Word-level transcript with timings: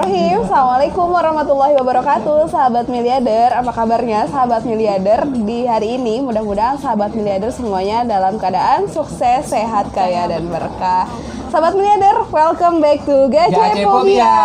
Bismillahirrahmanirrahim. 0.00 0.48
Assalamualaikum 0.48 1.06
warahmatullahi 1.12 1.74
wabarakatuh. 1.76 2.38
Sahabat 2.48 2.86
miliarder, 2.88 3.52
apa 3.52 3.68
kabarnya 3.68 4.24
sahabat 4.32 4.64
miliarder 4.64 5.28
Di 5.28 5.68
hari 5.68 6.00
ini? 6.00 6.24
Mudah-mudahan 6.24 6.80
sahabat 6.80 7.12
miliarder 7.12 7.52
semuanya 7.52 8.08
dalam 8.08 8.40
keadaan 8.40 8.88
sukses, 8.88 9.52
sehat, 9.52 9.92
kaya, 9.92 10.24
dan 10.24 10.48
berkah. 10.48 11.04
Sahabat 11.52 11.76
miliarder, 11.76 12.16
welcome 12.32 12.80
back 12.80 13.04
to 13.04 13.28
Phobia. 13.84 14.40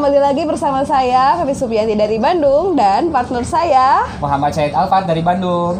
Kembali 0.00 0.16
lagi 0.16 0.42
bersama 0.48 0.80
saya, 0.80 1.44
Hafiz 1.44 1.60
Supiati 1.60 1.92
dari 1.92 2.16
Bandung 2.16 2.72
Dan 2.72 3.12
partner 3.12 3.44
saya. 3.44 4.00
Muhammad 4.16 4.56
Syed 4.56 4.72
Alfat 4.72 5.04
dari 5.04 5.20
Bandung. 5.20 5.76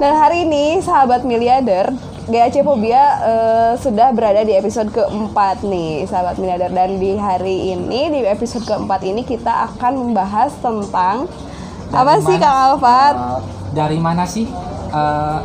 Dan 0.00 0.16
hari 0.16 0.48
ini 0.48 0.80
sahabat 0.80 1.20
miliarder 1.20 1.92
GAC 2.28 2.60
Phobia 2.60 3.02
eh, 3.18 3.72
sudah 3.74 4.12
berada 4.12 4.42
di 4.42 4.52
episode 4.52 4.88
keempat 4.90 5.60
nih 5.62 6.04
sahabat 6.04 6.36
miliarder 6.36 6.68
dan 6.68 6.90
di 6.94 7.16
hari 7.16 7.72
ini 7.72 8.00
di 8.10 8.20
episode 8.22 8.62
keempat 8.62 9.00
ini 9.02 9.22
kita 9.22 9.48
akan 9.66 9.92
membahas 9.98 10.52
tentang 10.58 11.24
Dari 11.88 11.96
apa 11.96 12.12
sih 12.18 12.36
mana- 12.36 12.42
Kang 12.42 12.56
Alfat 12.66 13.14
eh, 13.16 13.40
dari 13.70 13.98
mana 13.98 14.24
sih 14.24 14.44
eh, 14.90 15.38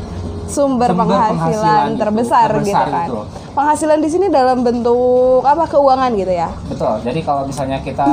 sumber, 0.45 0.91
sumber 0.91 1.07
penghasilan, 1.07 1.31
penghasilan 1.31 1.87
itu, 1.87 1.97
terbesar, 1.97 2.47
terbesar 2.51 2.83
gitu 2.83 2.91
kan 2.91 3.07
itu. 3.07 3.19
penghasilan 3.53 3.99
di 3.99 4.09
sini 4.09 4.27
dalam 4.27 4.57
bentuk 4.61 5.39
apa 5.41 5.63
keuangan 5.65 6.11
gitu 6.13 6.33
ya 6.33 6.49
betul. 6.65 6.99
Jadi 6.99 7.19
kalau 7.21 7.43
misalnya 7.43 7.79
kita 7.79 8.05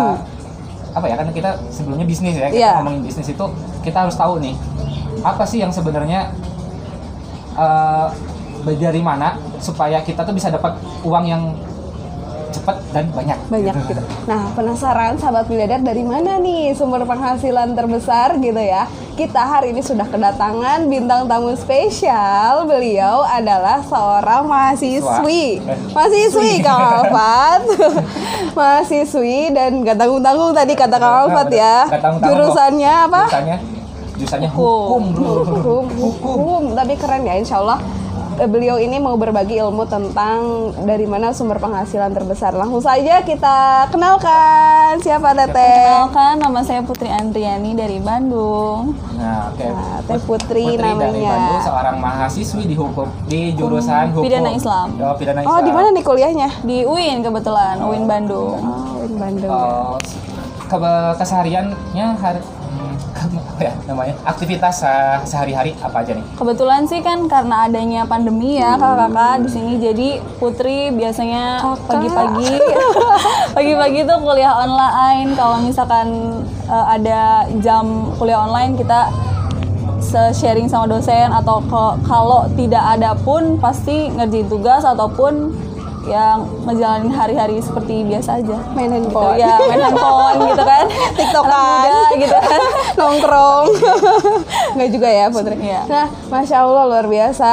apa 0.91 1.07
ya 1.07 1.15
kan 1.15 1.31
kita 1.31 1.51
sebelumnya 1.71 2.03
bisnis 2.03 2.35
ya 2.35 2.47
kita 2.47 2.51
Hmm. 2.51 2.55
Iya. 2.57 2.73
ngomongin 2.81 3.03
bisnis 3.05 3.29
itu 3.29 3.45
kita 3.81 3.99
harus 4.01 4.15
tahu 4.15 4.39
nih 4.39 4.55
apa 5.23 5.43
sih 5.43 5.59
yang 5.59 5.71
sebenarnya 5.71 6.31
eh, 7.53 8.09
dari 8.65 9.01
mana 9.01 9.37
supaya 9.59 10.01
kita 10.01 10.25
tuh 10.25 10.35
bisa 10.37 10.53
dapat 10.53 10.77
uang 11.05 11.25
yang 11.27 11.43
cepat 12.51 12.77
dan 12.91 13.07
banyak. 13.15 13.39
banyak 13.47 13.75
gitu. 13.87 14.03
Nah, 14.27 14.51
penasaran 14.59 15.15
sahabat 15.17 15.47
miliarder 15.47 15.81
dari 15.81 16.03
mana 16.03 16.37
nih 16.43 16.75
sumber 16.75 17.07
penghasilan 17.07 17.73
terbesar 17.79 18.37
gitu 18.43 18.59
ya? 18.59 18.91
Kita 19.15 19.43
hari 19.47 19.71
ini 19.71 19.85
sudah 19.85 20.09
kedatangan 20.09 20.91
bintang 20.91 21.31
tamu 21.31 21.55
spesial. 21.55 22.67
Beliau 22.67 23.23
adalah 23.23 23.85
seorang 23.87 24.49
mahasiswi. 24.49 25.61
Eh, 25.63 25.79
Mahasiswi 25.95 26.59
Kang 26.65 26.81
Alfat. 26.81 27.63
mahasiswi 28.59 29.55
dan 29.55 29.87
gak 29.87 29.97
tanggung-tanggung 30.01 30.51
tadi 30.51 30.73
kata 30.75 30.97
Kang 30.99 31.17
Alfat 31.27 31.49
ya. 31.55 31.87
Jurusannya 32.19 32.93
apa? 33.09 33.23
Jurusannya 33.31 33.59
jurusannya 34.21 34.51
hukum, 34.53 35.03
bro. 35.17 35.33
hukum, 35.49 35.85
hukum. 35.97 36.63
Tapi 36.77 36.93
keren 37.01 37.25
ya, 37.25 37.41
insya 37.41 37.57
Allah 37.65 37.81
beliau 38.43 38.77
ini 38.77 38.97
mau 38.97 39.13
berbagi 39.15 39.59
ilmu 39.59 39.85
tentang 39.85 40.41
dari 40.81 41.05
mana 41.05 41.29
sumber 41.31 41.59
penghasilan 41.59 42.09
terbesar. 42.11 42.53
Langsung 42.53 42.81
saja 42.81 43.21
kita 43.21 43.57
kenalkan 43.91 44.97
siapa 44.99 45.35
Teteh. 45.35 45.85
Kenalkan, 46.07 46.35
nama 46.39 46.61
saya 46.61 46.81
Putri 46.81 47.07
Andriani 47.07 47.73
dari 47.73 47.99
Bandung. 47.99 48.97
Nah, 49.15 49.51
oke. 49.51 49.67
Nah, 49.67 49.99
Teh 50.03 50.21
Putri, 50.21 50.65
dari 50.71 50.89
namanya. 50.95 51.29
Bandung, 51.29 51.61
seorang 51.63 51.97
mahasiswi 51.99 52.65
di 52.65 52.75
hukum 52.75 53.09
di 53.27 53.53
jurusan 53.53 54.11
hukum 54.11 54.25
Pidana 54.25 54.51
Islam. 54.51 54.87
Oh, 54.97 55.15
pidana 55.15 55.41
Oh, 55.41 55.45
Islam. 55.51 55.65
di 55.65 55.73
mana 55.73 55.89
nih 55.91 56.05
kuliahnya? 56.05 56.49
Di 56.63 56.79
UIN 56.83 57.21
kebetulan, 57.21 57.77
UIN 57.79 58.05
Bandung. 58.05 58.57
Oh, 58.57 59.03
di 59.03 59.15
Bandung. 59.15 59.51
Oh, 59.51 59.97
ke- 60.63 61.15
kesehariannya 61.17 62.07
hari 62.17 62.41
apa 63.61 63.69
ya 63.69 63.75
namanya. 63.85 64.15
Aktivitas 64.25 64.81
uh, 64.81 65.21
sehari-hari 65.29 65.77
apa 65.85 66.01
aja 66.01 66.17
nih? 66.17 66.25
Kebetulan 66.41 66.89
sih 66.89 67.05
kan 67.05 67.29
karena 67.29 67.69
adanya 67.69 68.09
pandemi 68.09 68.57
ya 68.57 68.81
kakak-kakak 68.81 69.45
di 69.45 69.49
sini. 69.53 69.73
Jadi 69.77 70.09
Putri 70.41 70.89
biasanya 70.97 71.61
pagi-pagi 71.85 72.57
pagi-pagi 73.57 74.01
tuh 74.09 74.19
kuliah 74.25 74.57
online. 74.57 75.37
Kalau 75.37 75.61
misalkan 75.61 76.09
eh, 76.65 76.87
ada 76.97 77.45
jam 77.61 78.09
kuliah 78.17 78.41
online 78.49 78.81
kita 78.81 79.13
se-sharing 80.01 80.65
sama 80.65 80.89
dosen 80.89 81.29
atau 81.29 81.61
kalau 82.09 82.49
tidak 82.57 82.81
ada 82.81 83.13
pun 83.21 83.61
pasti 83.61 84.09
ngerjain 84.09 84.49
tugas 84.49 84.81
ataupun 84.81 85.53
yang 86.11 86.39
ngejalanin 86.65 87.09
hari-hari 87.09 87.57
seperti 87.59 88.03
biasa 88.03 88.43
aja. 88.43 88.59
Main 88.73 88.91
Gitu, 88.91 89.07
handphone. 89.07 89.37
ya 89.37 89.55
main 89.63 89.81
handphone 89.81 90.39
gitu 90.45 90.63
kan 90.63 90.85
TikTokan. 91.19 91.81
Muda 91.81 91.99
gitu 92.19 92.37
kan 92.37 92.61
Nongkrong. 92.99 93.67
Enggak 94.75 94.91
juga 94.91 95.09
ya, 95.09 95.25
Putri. 95.29 95.57
Iya. 95.57 95.83
Nah, 95.87 96.07
Masya 96.29 96.57
Allah 96.61 96.85
luar 96.85 97.07
biasa. 97.07 97.53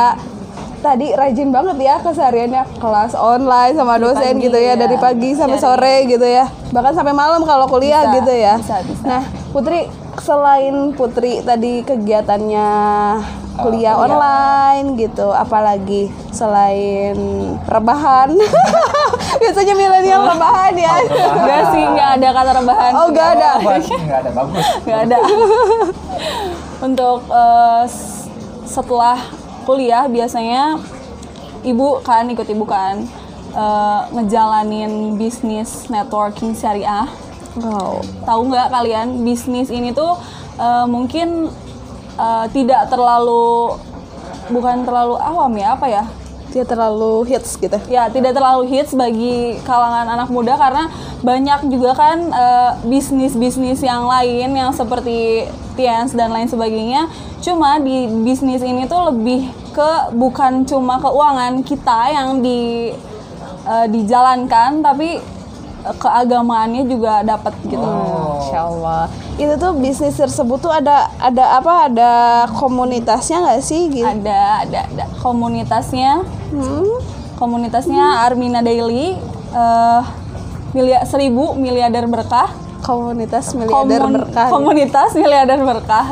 Tadi 0.77 1.09
rajin 1.11 1.49
banget 1.49 1.77
ya 1.79 1.97
kesehariannya 1.99 2.63
kelas 2.77 3.13
online 3.13 3.73
sama 3.73 3.97
dosen 3.97 4.21
pagi, 4.31 4.45
gitu 4.45 4.55
ya 4.55 4.67
ya. 4.67 4.73
dari 4.77 4.93
pagi 4.95 5.33
sampai 5.33 5.57
Sharing. 5.57 5.73
sore 5.73 5.95
gitu 6.07 6.21
ya 6.23 6.45
bahkan 6.69 6.93
sampai 6.93 7.11
malam 7.11 7.41
kalau 7.41 7.65
kuliah 7.65 8.05
Bisa, 8.05 8.15
gitu 8.15 8.33
ya. 8.35 8.53
bisa, 8.55 8.75
bisa. 8.85 9.03
Nah 9.03 9.23
Putri 9.49 9.89
selain 10.17 10.93
Putri 10.93 11.41
tadi 11.41 11.81
kegiatannya 11.81 12.69
kuliah 13.57 13.93
kuliah. 13.93 14.17
online 14.17 14.87
gitu, 14.95 15.27
apalagi 15.29 16.07
selain 16.29 17.17
rebahan. 17.65 18.33
Biasanya 19.41 19.73
milenial 19.73 20.23
rebahan 20.25 20.73
ya. 20.73 20.93
Enggak 21.03 21.63
sih, 21.73 21.83
enggak 21.83 22.09
ada 22.17 22.27
kata 22.31 22.51
rebahan. 22.57 22.91
Oh, 22.93 23.07
nggak 23.09 23.29
ada. 23.37 23.51
Nggak 23.61 24.19
ada 24.23 24.31
bagus. 24.33 24.65
Nggak 24.85 24.99
ada. 25.05 25.17
Untuk 26.87 27.19
s- 27.85 28.29
setelah 28.65 29.17
kuliah 29.65 30.05
biasanya 30.05 30.77
ibu 31.61 31.99
kan 32.01 32.29
ikut 32.29 32.47
ibu 32.47 32.63
kan 32.63 33.03
eh, 33.51 34.01
ngejalanin 34.13 35.17
bisnis 35.17 35.85
networking 35.87 36.53
syariah. 36.53 37.05
Wow. 37.57 38.05
Tahu 38.23 38.41
nggak 38.47 38.69
kalian 38.69 39.25
bisnis 39.25 39.69
ini 39.69 39.91
tuh 39.91 40.13
eh, 40.55 40.85
mungkin 40.85 41.49
eh, 42.17 42.45
tidak 42.51 42.89
terlalu 42.91 43.77
bukan 44.51 44.83
terlalu 44.83 45.15
awam 45.21 45.53
ya 45.55 45.77
apa 45.77 45.87
ya? 45.87 46.03
Dia 46.47 46.65
terlalu 46.65 47.27
hits 47.29 47.53
gitu. 47.59 47.77
ya 47.85 48.09
tidak 48.09 48.33
terlalu 48.33 48.65
hits 48.65 48.97
bagi 48.97 49.61
kalangan 49.61 50.09
anak 50.09 50.31
muda 50.33 50.57
karena 50.57 50.89
banyak 51.21 51.69
juga 51.69 51.93
kan 51.93 52.17
eh, 52.33 52.71
bisnis-bisnis 52.85 53.81
yang 53.85 54.09
lain 54.09 54.53
yang 54.57 54.73
seperti 54.73 55.45
Tians 55.77 56.17
dan 56.17 56.33
lain 56.33 56.49
sebagainya 56.49 57.05
cuma 57.45 57.77
di 57.77 58.09
bisnis 58.25 58.65
ini 58.65 58.89
tuh 58.89 59.13
lebih 59.13 59.45
ke 59.77 60.17
bukan 60.17 60.65
cuma 60.65 60.97
keuangan 60.97 61.61
kita 61.61 62.09
yang 62.09 62.41
di 62.41 62.89
eh, 63.69 63.87
dijalankan 63.93 64.81
tapi 64.81 65.21
keagamaannya 65.87 66.83
juga 66.89 67.21
dapat 67.21 67.53
gitu 67.69 67.85
Masya 68.47 68.59
Allah. 68.63 69.03
Itu 69.35 69.53
tuh 69.55 69.71
bisnis 69.75 70.15
tersebut 70.15 70.57
tuh 70.57 70.71
ada 70.71 71.11
ada 71.17 71.57
apa? 71.57 71.73
Ada 71.85 72.11
komunitasnya 72.51 73.37
nggak 73.41 73.61
sih? 73.61 73.81
Gitu. 73.89 74.07
ada 74.07 74.63
ada 74.63 74.79
ada 74.85 75.05
komunitasnya 75.19 76.23
Hmm. 76.47 76.87
komunitasnya 77.35 78.23
Armina 78.23 78.59
Daily 78.59 79.19
eh 79.49 80.01
milia, 80.69 81.03
seribu 81.03 81.53
miliarder 81.53 82.05
berkah 82.05 82.47
Komunitas 82.77 83.51
miliarder 83.51 83.99
Komun- 83.99 84.15
berkah. 84.15 84.47
Komunitas 84.47 85.11
miliarder 85.13 85.59
berkah. 85.59 86.05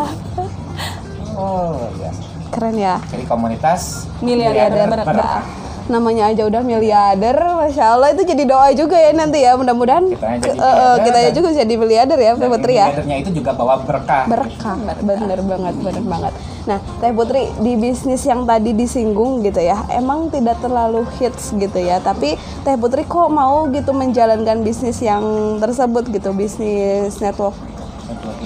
Oh, 1.31 1.75
iya. 1.95 2.11
Keren 2.49 2.75
ya. 2.75 2.95
Jadi 3.05 3.23
komunitas 3.23 4.07
Miliarder 4.17 4.87
berkah. 4.89 5.43
Namanya 5.85 6.33
aja 6.33 6.43
udah 6.45 6.61
miliarder, 6.61 7.37
masya 7.37 7.93
Allah 7.93 8.09
itu 8.11 8.25
jadi 8.25 8.43
doa 8.43 8.73
juga 8.73 8.97
ya 8.97 9.13
nanti 9.13 9.45
ya. 9.45 9.53
Mudah-mudahan 9.53 10.09
kita 10.09 11.09
dan- 11.13 11.33
juga 11.33 11.49
jadi 11.53 11.73
miliarder 11.75 12.17
ya, 12.17 12.31
Teh 12.33 12.49
Putri 12.49 12.73
ya. 12.73 12.89
miliardernya 12.89 13.17
itu 13.21 13.29
juga 13.37 13.51
bawa 13.53 13.81
berkah. 13.81 14.25
berkah 14.25 14.75
bener 15.01 15.39
banget 15.41 15.75
bener 15.77 16.03
banget 16.03 16.33
nah 16.65 16.81
teh 16.97 17.13
putri 17.13 17.45
di 17.61 17.77
bisnis 17.77 18.25
yang 18.25 18.41
tadi 18.43 18.73
disinggung 18.73 19.45
gitu 19.45 19.61
ya 19.61 19.85
emang 19.93 20.33
tidak 20.33 20.57
terlalu 20.57 21.05
hits 21.21 21.53
gitu 21.53 21.77
ya 21.77 22.01
tapi 22.01 22.33
teh 22.65 22.73
putri 22.73 23.05
kok 23.05 23.29
mau 23.29 23.69
gitu 23.69 23.93
menjalankan 23.93 24.65
bisnis 24.65 24.97
yang 24.97 25.21
tersebut 25.61 26.09
gitu 26.09 26.33
bisnis 26.33 27.21
network 27.21 27.53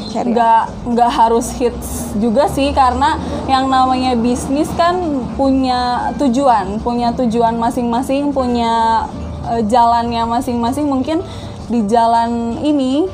Nggak 0.09 0.63
nggak 0.89 1.11
harus 1.11 1.53
hits 1.55 2.13
juga 2.17 2.49
sih 2.49 2.73
karena 2.73 3.17
yang 3.45 3.69
namanya 3.69 4.17
bisnis 4.17 4.69
kan 4.73 4.97
punya 5.37 6.11
tujuan, 6.17 6.81
punya 6.81 7.13
tujuan 7.13 7.55
masing-masing, 7.57 8.33
punya 8.33 9.05
eh, 9.53 9.61
jalannya 9.69 10.25
masing-masing. 10.25 10.89
Mungkin 10.89 11.21
di 11.69 11.85
jalan 11.85 12.57
ini, 12.65 13.05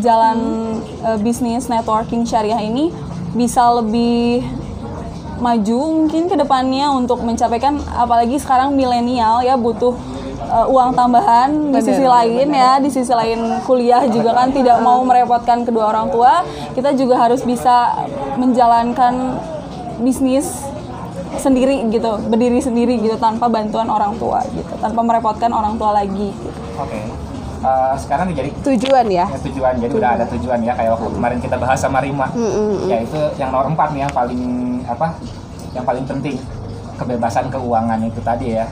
jalan 0.00 0.38
eh, 1.04 1.18
bisnis 1.20 1.68
networking 1.72 2.28
syariah 2.28 2.60
ini 2.60 2.92
bisa 3.32 3.64
lebih 3.72 4.44
maju 5.42 6.06
mungkin 6.06 6.30
ke 6.30 6.38
depannya 6.38 6.94
untuk 6.94 7.26
mencapaikan 7.26 7.82
apalagi 7.98 8.38
sekarang 8.38 8.78
milenial 8.78 9.42
ya 9.42 9.58
butuh 9.58 9.98
uh, 10.50 10.66
uang 10.66 10.96
tambahan 10.96 11.50
di 11.70 11.78
Bener, 11.78 11.86
sisi 11.86 12.04
lain 12.04 12.48
ya 12.50 12.80
di 12.82 12.90
sisi 12.90 13.12
lain 13.12 13.62
kuliah 13.62 14.02
juga 14.08 14.34
kan 14.34 14.50
tidak 14.50 14.80
mau 14.82 15.02
merepotkan 15.06 15.62
kedua 15.62 15.92
orang 15.92 16.08
tua. 16.10 16.42
Kita 16.74 16.96
juga 16.96 17.20
harus 17.20 17.44
bisa 17.46 18.06
menjalankan 18.40 19.38
bisnis 20.02 20.66
sendiri 21.38 21.80
gitu 21.88 22.20
berdiri 22.28 22.60
sendiri 22.60 23.00
gitu 23.00 23.16
tanpa 23.16 23.48
bantuan 23.48 23.88
orang 23.88 24.12
tua 24.20 24.44
gitu 24.52 24.72
tanpa 24.78 25.00
merepotkan 25.00 25.48
orang 25.50 25.80
tua 25.80 25.96
lagi 25.96 26.28
gitu. 26.32 26.60
Oke. 26.76 27.00
eh, 27.62 27.94
sekarang 27.94 28.26
nih 28.30 28.36
jadi 28.42 28.50
tujuan 28.66 29.06
ya? 29.06 29.26
Ya, 29.30 29.38
tujuan 29.38 29.74
jadi 29.78 29.92
udah 29.94 30.10
ada 30.18 30.24
tujuan 30.34 30.58
ya 30.66 30.72
kayak 30.74 30.98
waktu 30.98 31.08
kemarin 31.14 31.38
kita 31.38 31.56
bahas 31.56 31.78
sama 31.78 32.02
Rima. 32.02 32.26
Ya 32.90 32.98
itu 33.06 33.20
yang 33.38 33.54
nomor 33.54 33.70
empat 33.70 33.94
nih 33.94 34.00
yang 34.04 34.12
paling 34.12 34.42
apa 34.84 35.06
yang 35.72 35.84
paling 35.86 36.04
penting 36.04 36.36
kebebasan 37.02 37.50
keuangan 37.50 37.98
itu 38.06 38.20
tadi 38.22 38.54
ya 38.54 38.70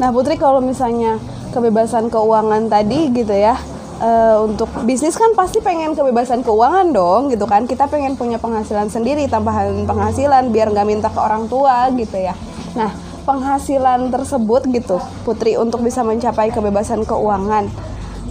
Nah 0.00 0.08
Putri 0.08 0.40
kalau 0.40 0.64
misalnya 0.64 1.20
kebebasan 1.52 2.08
keuangan 2.08 2.72
tadi 2.72 3.12
gitu 3.12 3.34
ya 3.36 3.54
eh, 4.00 4.36
untuk 4.40 4.72
bisnis 4.88 5.14
kan 5.20 5.36
pasti 5.36 5.60
pengen 5.60 5.92
kebebasan 5.92 6.40
keuangan 6.40 6.88
dong 6.90 7.28
gitu 7.28 7.44
kan 7.44 7.68
kita 7.68 7.84
pengen 7.92 8.16
punya 8.16 8.40
penghasilan 8.40 8.88
sendiri 8.88 9.28
tambahan 9.28 9.84
penghasilan 9.84 10.48
biar 10.48 10.72
nggak 10.72 10.88
minta 10.88 11.08
ke 11.12 11.20
orang 11.20 11.46
tua 11.46 11.92
gitu 11.92 12.16
ya. 12.16 12.32
Nah 12.72 12.90
penghasilan 13.28 14.08
tersebut 14.08 14.64
gitu 14.72 14.96
Putri 15.28 15.60
untuk 15.60 15.84
bisa 15.84 16.00
mencapai 16.00 16.48
kebebasan 16.48 17.04
keuangan. 17.04 17.68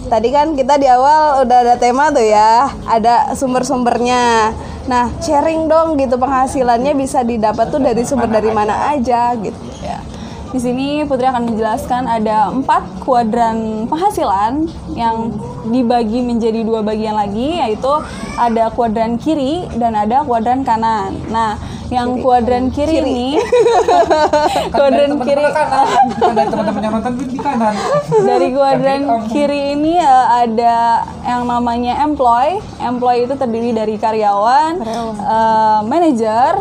Tadi 0.08 0.28
kan 0.32 0.56
kita 0.56 0.80
di 0.80 0.88
awal 0.88 1.44
udah 1.44 1.58
ada 1.68 1.74
tema 1.76 2.08
tuh 2.08 2.24
ya, 2.24 2.72
ada 2.88 3.34
sumber-sumbernya. 3.36 4.50
Nah, 4.88 5.12
sharing 5.20 5.68
dong 5.68 6.00
gitu 6.00 6.16
penghasilannya 6.16 6.96
bisa 6.96 7.20
didapat 7.20 7.68
tuh 7.68 7.76
dari 7.76 8.08
sumber 8.08 8.32
dari 8.32 8.48
mana 8.48 8.96
aja 8.96 9.36
gitu. 9.36 9.60
Ya. 9.84 10.00
Di 10.48 10.56
sini 10.56 11.04
Putri 11.04 11.28
akan 11.28 11.44
menjelaskan 11.52 12.08
ada 12.08 12.48
empat 12.48 13.04
kuadran 13.04 13.84
penghasilan 13.84 14.64
yang 14.96 15.36
dibagi 15.68 16.24
menjadi 16.24 16.64
dua 16.64 16.80
bagian 16.80 17.20
lagi, 17.20 17.60
yaitu 17.60 17.92
ada 18.40 18.72
kuadran 18.72 19.20
kiri 19.20 19.68
dan 19.76 19.92
ada 19.92 20.24
kuadran 20.24 20.64
kanan. 20.64 21.12
Nah, 21.28 21.60
yang 21.88 22.20
kuadran 22.20 22.68
kiri, 22.68 23.00
ini, 23.00 23.28
Kan 23.40 24.68
kuadran 24.70 25.12
kiri, 25.20 25.44
kanan 25.46 25.86
bukan 26.10 26.32
dari 26.34 26.48
teman-teman 26.48 26.80
yang 26.80 26.94
nonton 26.94 27.12
di 27.16 27.38
kanan 27.38 27.74
dari 28.20 28.48
kuadran 28.50 29.00
Tapi 29.00 29.10
kamu- 29.10 29.28
kiri 29.28 29.60
ini 29.72 29.94
eh, 29.96 30.26
ada 30.38 30.76
yang 31.22 31.42
namanya 31.44 32.02
employ. 32.02 32.60
Employ 32.78 33.24
itu 33.24 33.34
terdiri 33.34 33.72
dari 33.72 33.96
karyawan, 33.96 34.72
eh, 34.84 35.80
manajer, 35.82 36.60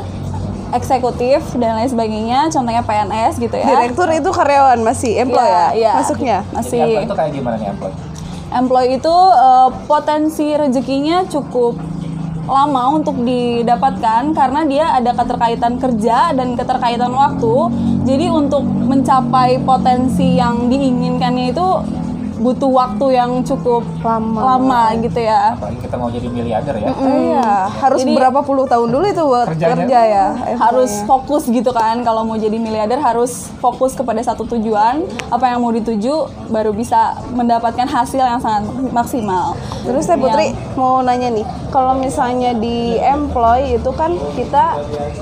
eksekutif 0.70 1.44
dan 1.56 1.76
lain 1.76 1.88
sebagainya. 1.88 2.48
Contohnya 2.48 2.82
PNS 2.82 3.38
gitu 3.38 3.56
ya. 3.56 3.68
Direktur 3.68 4.08
itu 4.10 4.30
karyawan 4.30 4.80
masih 4.80 5.12
employee 5.18 5.48
Iya, 5.48 5.60
ya? 5.60 5.68
iya. 5.74 5.94
Masuknya. 5.98 6.38
Masih 6.50 6.78
Jadi 6.78 6.88
employ 6.90 7.04
itu 7.04 7.16
kayak 7.16 7.32
gimana 7.34 7.56
nih 7.58 7.70
employ 7.70 7.92
employ 8.48 8.96
itu 8.96 9.16
eh, 9.36 9.70
potensi 9.86 10.48
rezekinya 10.50 11.28
cukup 11.28 11.76
lama 12.48 12.96
untuk 12.96 13.20
didapatkan 13.28 14.32
karena 14.32 14.62
dia 14.64 14.86
ada 14.96 15.12
keterkaitan 15.12 15.78
kerja 15.78 16.32
dan 16.32 16.56
keterkaitan 16.56 17.12
waktu. 17.12 17.56
Jadi 18.08 18.32
untuk 18.32 18.64
mencapai 18.64 19.60
potensi 19.68 20.40
yang 20.40 20.72
diinginkannya 20.72 21.52
itu 21.52 21.68
butuh 22.38 22.70
waktu 22.70 23.06
yang 23.12 23.42
cukup 23.42 23.82
Lama. 24.00 24.42
lama 24.56 24.82
gitu 24.98 25.18
ya. 25.18 25.54
apalagi 25.54 25.80
kita 25.82 25.96
mau 25.96 26.08
jadi 26.08 26.28
miliarder 26.28 26.76
ya 26.76 26.90
Iya, 26.98 27.50
harus 27.68 28.00
Jadi- 28.00 28.14
berapa 28.14 28.40
puluh 28.42 28.66
tahun 28.66 28.88
dulu 28.88 29.06
itu 29.06 29.24
buat 29.24 29.48
Kerjanya. 29.50 29.74
kerja 29.76 30.00
ya? 30.04 30.26
Harus 30.56 30.92
fokus 31.04 31.44
gitu 31.46 31.70
kan 31.72 32.02
kalau 32.02 32.22
mau 32.22 32.36
jadi 32.36 32.56
miliarder 32.56 33.00
harus 33.00 33.50
fokus 33.58 33.94
kepada 33.94 34.20
satu 34.20 34.46
tujuan, 34.48 35.02
apa 35.28 35.46
yang 35.48 35.60
mau 35.60 35.72
dituju 35.72 36.14
baru 36.48 36.72
bisa 36.72 36.98
mendapatkan 37.32 37.86
hasil 37.86 38.20
yang 38.20 38.38
sangat 38.38 38.64
maksimal. 38.92 39.58
Terus 39.82 40.06
saya 40.06 40.18
Putri 40.18 40.48
mau 40.74 41.02
nanya 41.02 41.30
nih, 41.32 41.44
kalau 41.68 41.96
misalnya 41.96 42.54
di 42.54 42.98
employ 42.98 43.76
itu 43.76 43.90
kan 43.92 44.14
kita 44.34 44.78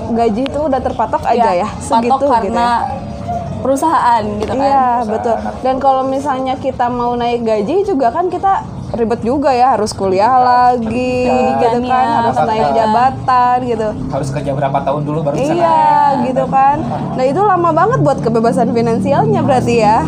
gaji 0.09 0.41
itu 0.44 0.59
udah 0.62 0.79
terpatok 0.79 1.23
aja 1.23 1.51
ya, 1.56 1.67
segitu 1.77 2.12
patok 2.12 2.19
gitu 2.21 2.31
karena 2.31 2.67
ya? 2.83 3.14
Perusahaan 3.65 4.21
gitu 4.38 4.53
kan. 4.53 4.62
Iya 4.62 4.88
betul. 5.09 5.35
Dan 5.65 5.75
kalau 5.81 6.06
misalnya 6.06 6.53
kita 6.62 6.85
mau 6.85 7.17
naik 7.17 7.41
gaji 7.41 7.81
juga 7.81 8.13
kan 8.13 8.29
kita 8.29 8.62
ribet 8.95 9.25
juga 9.25 9.51
ya, 9.51 9.75
harus 9.75 9.91
kuliah 9.91 10.39
lagi, 10.39 11.27
gitu 11.59 11.79
kan, 11.83 12.06
harus 12.21 12.38
naik 12.47 12.69
jabatan 12.71 13.57
gitu. 13.65 13.88
harus 14.07 14.29
kerja 14.31 14.51
berapa 14.56 14.77
tahun 14.88 15.01
dulu 15.03 15.19
baru 15.25 15.35
bisa 15.35 15.51
naik 15.51 15.59
Iya, 15.59 15.91
gitu 16.31 16.44
kan. 16.47 16.77
Nah 17.17 17.25
itu 17.25 17.41
lama 17.41 17.69
banget 17.75 18.00
buat 18.06 18.19
kebebasan 18.23 18.71
finansialnya 18.71 19.41
berarti 19.44 19.75
ya. 19.83 20.06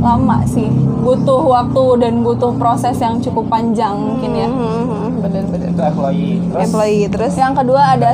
Lama 0.00 0.40
sih, 0.48 0.66
butuh 1.04 1.44
waktu 1.44 1.84
dan 2.00 2.24
butuh 2.24 2.56
proses 2.56 2.96
yang 2.98 3.20
cukup 3.20 3.52
panjang 3.52 3.92
mungkin 3.92 4.30
ya. 4.32 4.48
Bener-bener. 5.20 5.68
itu 5.70 5.82
employee 5.84 6.34
terus 6.48 6.64
Employee 6.64 7.06
terus 7.12 7.34
Yang 7.36 7.54
kedua 7.60 7.82
ada 7.94 8.10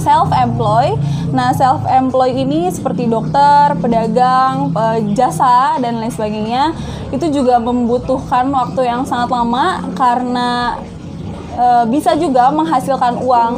self 0.00 0.28
employ. 0.32 0.96
Nah, 1.36 1.52
self 1.52 1.84
employ 1.84 2.32
ini 2.32 2.72
seperti 2.72 3.04
dokter, 3.04 3.76
pedagang, 3.76 4.72
pe- 4.72 5.12
jasa 5.12 5.76
dan 5.76 6.00
lain 6.00 6.08
sebagainya. 6.08 6.72
Itu 7.12 7.28
juga 7.28 7.60
membutuhkan 7.60 8.48
waktu 8.48 8.88
yang 8.88 9.04
sangat 9.04 9.30
lama 9.30 9.84
karena 9.92 10.80
e, 11.54 11.66
bisa 11.92 12.16
juga 12.16 12.48
menghasilkan 12.50 13.20
uang 13.20 13.54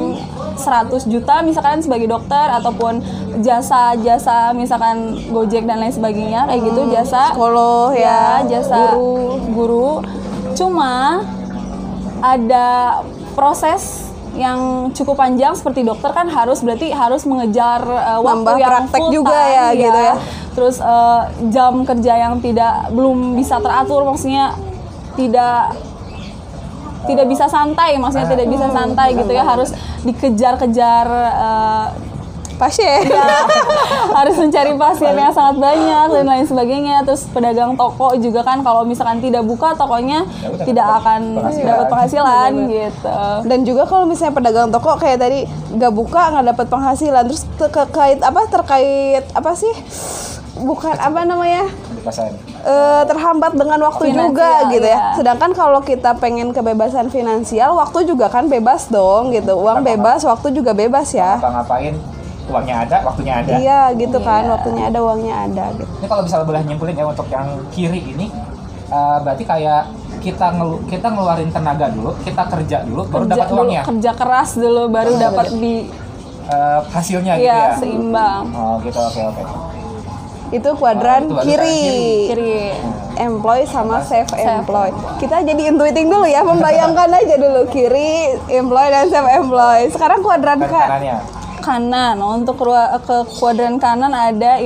100 0.59 1.09
juta 1.09 1.41
misalkan 1.47 1.81
sebagai 1.81 2.11
dokter 2.11 2.47
ataupun 2.51 3.01
jasa-jasa 3.41 4.53
misalkan 4.53 5.15
Gojek 5.31 5.65
dan 5.65 5.79
lain 5.79 5.95
sebagainya 5.95 6.51
kayak 6.51 6.63
gitu 6.67 6.81
jasa 6.91 7.33
psikolog 7.33 7.95
ya, 7.95 8.43
ya 8.45 8.59
jasa 8.59 8.99
guru. 8.99 9.23
guru 9.55 9.91
cuma 10.59 11.23
ada 12.19 13.01
proses 13.39 14.11
yang 14.39 14.91
cukup 14.95 15.19
panjang 15.19 15.55
seperti 15.55 15.83
dokter 15.83 16.15
kan 16.15 16.31
harus 16.31 16.63
berarti 16.63 16.95
harus 16.95 17.27
mengejar 17.27 17.83
uh, 17.83 18.21
waktu 18.23 18.63
yang 18.63 18.71
praktek 18.71 19.01
full 19.03 19.11
juga 19.11 19.35
time, 19.35 19.55
ya, 19.55 19.67
gitu 19.75 19.99
ya. 19.99 20.15
terus 20.55 20.77
uh, 20.79 21.27
jam 21.51 21.83
kerja 21.83 22.15
yang 22.29 22.35
tidak 22.39 22.91
belum 22.95 23.35
bisa 23.35 23.59
teratur 23.59 24.07
maksudnya 24.07 24.55
tidak 25.19 25.75
tidak 27.07 27.27
bisa 27.31 27.47
santai 27.47 27.95
maksudnya 28.01 28.27
tidak 28.27 28.49
bisa 28.51 28.67
santai 28.73 29.15
gitu 29.15 29.31
ya 29.31 29.45
harus 29.47 29.71
dikejar-kejar 30.03 31.07
uh, 31.37 31.87
pasien. 32.59 33.07
ya, 33.07 33.47
harus 34.19 34.35
mencari 34.37 34.75
pasien 34.75 35.15
yang 35.15 35.31
sangat 35.31 35.57
banyak 35.63 36.07
dan 36.11 36.27
lain 36.27 36.45
sebagainya. 36.45 37.07
Terus 37.07 37.31
pedagang 37.31 37.79
toko 37.79 38.13
juga 38.19 38.43
kan 38.43 38.61
kalau 38.67 38.83
misalkan 38.83 39.23
tidak 39.23 39.47
buka 39.47 39.79
tokonya 39.79 40.27
Ya 40.43 40.67
tidak 40.67 40.85
dapat 40.85 40.99
akan 41.01 41.21
penghasilan. 41.39 41.71
dapat 41.71 41.87
penghasilan 41.87 42.51
gitu. 42.67 43.15
Dan 43.47 43.59
juga 43.63 43.83
kalau 43.87 44.05
misalnya 44.05 44.35
pedagang 44.35 44.69
toko 44.75 44.91
kayak 44.99 45.19
tadi 45.23 45.47
nggak 45.79 45.93
buka 45.95 46.23
nggak 46.35 46.47
dapat 46.53 46.67
penghasilan, 46.67 47.23
terus 47.31 47.43
terkait 47.57 48.19
apa 48.21 48.41
terkait 48.51 49.25
apa 49.33 49.51
sih? 49.55 49.73
Bukan 50.59 50.99
apa 50.99 51.23
namanya? 51.23 51.71
Dipasang 52.09 52.33
eh, 52.65 53.03
terhambat 53.05 53.53
dengan 53.53 53.79
waktu 53.85 54.05
Finansial, 54.09 54.25
juga 54.25 54.51
gitu 54.73 54.89
ya. 54.89 54.97
ya. 54.97 55.01
Sedangkan 55.15 55.51
kalau 55.53 55.81
kita 55.81 56.17
pengen 56.17 56.51
kebebasan 56.51 57.13
finansial, 57.13 57.77
waktu 57.77 58.09
juga 58.09 58.33
kan 58.33 58.49
bebas 58.49 58.89
dong 58.89 59.31
gitu. 59.31 59.53
Uang 59.55 59.85
bebas, 59.85 60.25
waktu 60.25 60.51
juga 60.51 60.73
bebas 60.73 61.13
ya. 61.13 61.37
apa 61.37 61.53
ngapain 61.55 61.95
uangnya 62.49 62.81
ada 62.81 62.97
waktunya 63.05 63.35
ada 63.37 63.53
Iya 63.55 63.81
gitu 63.93 64.19
kan, 64.25 64.49
waktunya 64.49 64.89
ada, 64.89 64.99
uangnya 65.05 65.35
ada 65.45 65.65
gitu. 65.77 65.85
ini 66.01 66.07
kalau 66.09 66.25
misalnya 66.25 66.47
boleh 66.49 66.63
nyimpulin 66.65 66.97
ya 66.97 67.05
untuk 67.05 67.29
yang 67.29 67.45
kiri 67.69 68.01
ini 68.01 68.33
eh, 68.89 69.19
berarti 69.21 69.45
kayak 69.45 69.83
kita 70.19 70.57
ngelu 70.57 70.81
kita 70.89 71.13
ngeluarin 71.13 71.53
tenaga 71.53 71.93
dulu 71.93 72.17
kita 72.25 72.49
kerja 72.49 72.89
dulu 72.89 73.05
baru 73.05 73.23
Kerja 73.23 73.35
dapat 73.37 73.49
dulu, 73.53 73.59
uangnya 73.61 73.83
kerja 73.85 74.11
keras 74.17 74.51
dulu 74.57 74.83
baru 74.89 75.13
dapat 75.21 75.47
di 75.55 75.75
Eh, 76.49 76.81
hasilnya 76.89 77.37
gitu 77.37 77.45
ya 77.45 77.61
ya 77.61 77.77
seimbang. 77.77 78.49
oh 78.57 78.81
gitu 78.81 78.97
oke 78.97 79.21
oke 79.21 79.43
Itu 80.49 80.73
kuadran 80.75 81.27
Itu 81.27 81.35
kuadran 81.35 81.47
kiri. 81.47 81.85
Kiri. 82.29 82.57
Employ 83.19 83.67
sama 83.67 83.99
self 84.01 84.31
employ. 84.33 84.95
Kita 85.19 85.43
jadi 85.43 85.63
intuiting 85.69 86.07
dulu 86.07 86.25
ya, 86.25 86.41
membayangkan 86.41 87.11
aja 87.11 87.35
dulu 87.35 87.67
kiri 87.67 88.39
employ 88.47 88.87
dan 88.89 89.11
self 89.11 89.27
employ. 89.27 89.91
Sekarang 89.91 90.23
kuadran 90.23 90.63
kanannya 90.63 91.19
kanan. 91.59 92.17
Untuk 92.17 92.57
rua- 92.59 92.97
ke 92.99 93.27
kuadran 93.37 93.77
kanan 93.77 94.11
ada 94.11 94.63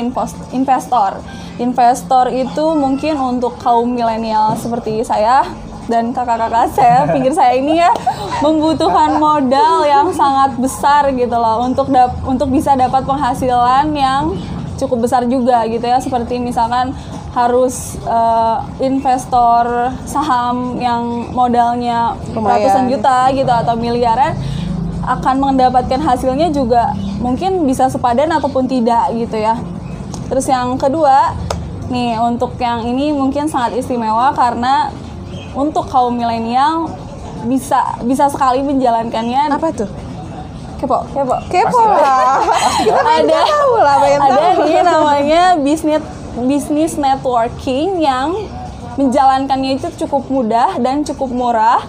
investor. 0.53 1.19
Investor 1.57 2.29
itu 2.29 2.65
mungkin 2.75 3.17
untuk 3.17 3.59
kaum 3.59 3.89
milenial 3.89 4.57
seperti 4.57 5.03
saya 5.03 5.45
dan 5.83 6.15
kakak-kakak 6.15 6.71
saya, 6.73 6.99
pinggir 7.13 7.35
saya 7.35 7.59
ini 7.59 7.77
ya 7.77 7.91
membutuhkan 8.39 9.19
modal 9.19 9.83
yang 9.83 10.15
sangat 10.15 10.55
besar 10.57 11.11
gitu 11.11 11.35
loh 11.35 11.63
untuk 11.63 11.91
dap- 11.91 12.23
untuk 12.23 12.49
bisa 12.49 12.73
dapat 12.75 13.03
penghasilan 13.03 13.91
yang 13.91 14.31
cukup 14.83 15.07
besar 15.07 15.23
juga 15.31 15.63
gitu 15.71 15.87
ya 15.87 16.03
seperti 16.03 16.43
misalkan 16.43 16.91
harus 17.33 17.97
eh, 18.05 18.59
investor 18.85 19.95
saham 20.05 20.77
yang 20.77 21.33
modalnya 21.33 22.19
Lumayan. 22.35 22.61
ratusan 22.61 22.85
juta 22.93 23.31
gitu 23.33 23.49
atau 23.49 23.75
miliaran 23.79 24.37
akan 25.03 25.35
mendapatkan 25.43 25.99
hasilnya 25.99 26.55
juga 26.55 26.95
mungkin 27.19 27.67
bisa 27.67 27.91
sepadan 27.91 28.31
ataupun 28.31 28.71
tidak 28.71 29.11
gitu 29.15 29.39
ya. 29.39 29.59
Terus 30.31 30.47
yang 30.47 30.79
kedua, 30.79 31.35
nih 31.91 32.19
untuk 32.23 32.55
yang 32.63 32.87
ini 32.87 33.11
mungkin 33.11 33.51
sangat 33.51 33.83
istimewa 33.83 34.31
karena 34.33 34.95
untuk 35.53 35.91
kaum 35.91 36.15
milenial 36.15 36.89
bisa 37.51 37.99
bisa 38.07 38.31
sekali 38.31 38.63
menjalankannya. 38.63 39.51
Apa 39.51 39.75
tuh? 39.75 39.91
Kepo, 40.83 40.99
kepo. 41.15 41.37
Kepo 41.47 41.83
lah. 41.95 42.43
ada 43.07 43.39
tahu 43.47 43.73
lah, 43.79 43.97
pengen 44.03 44.19
ada 44.19 44.35
tahu. 44.35 44.67
nih 44.67 44.83
namanya 44.83 45.43
bisnis 45.63 46.03
bisnis 46.43 46.93
networking 46.99 48.03
yang 48.03 48.35
menjalankannya 48.99 49.79
itu 49.79 49.89
cukup 50.03 50.27
mudah 50.27 50.75
dan 50.83 51.07
cukup 51.07 51.31
murah 51.31 51.87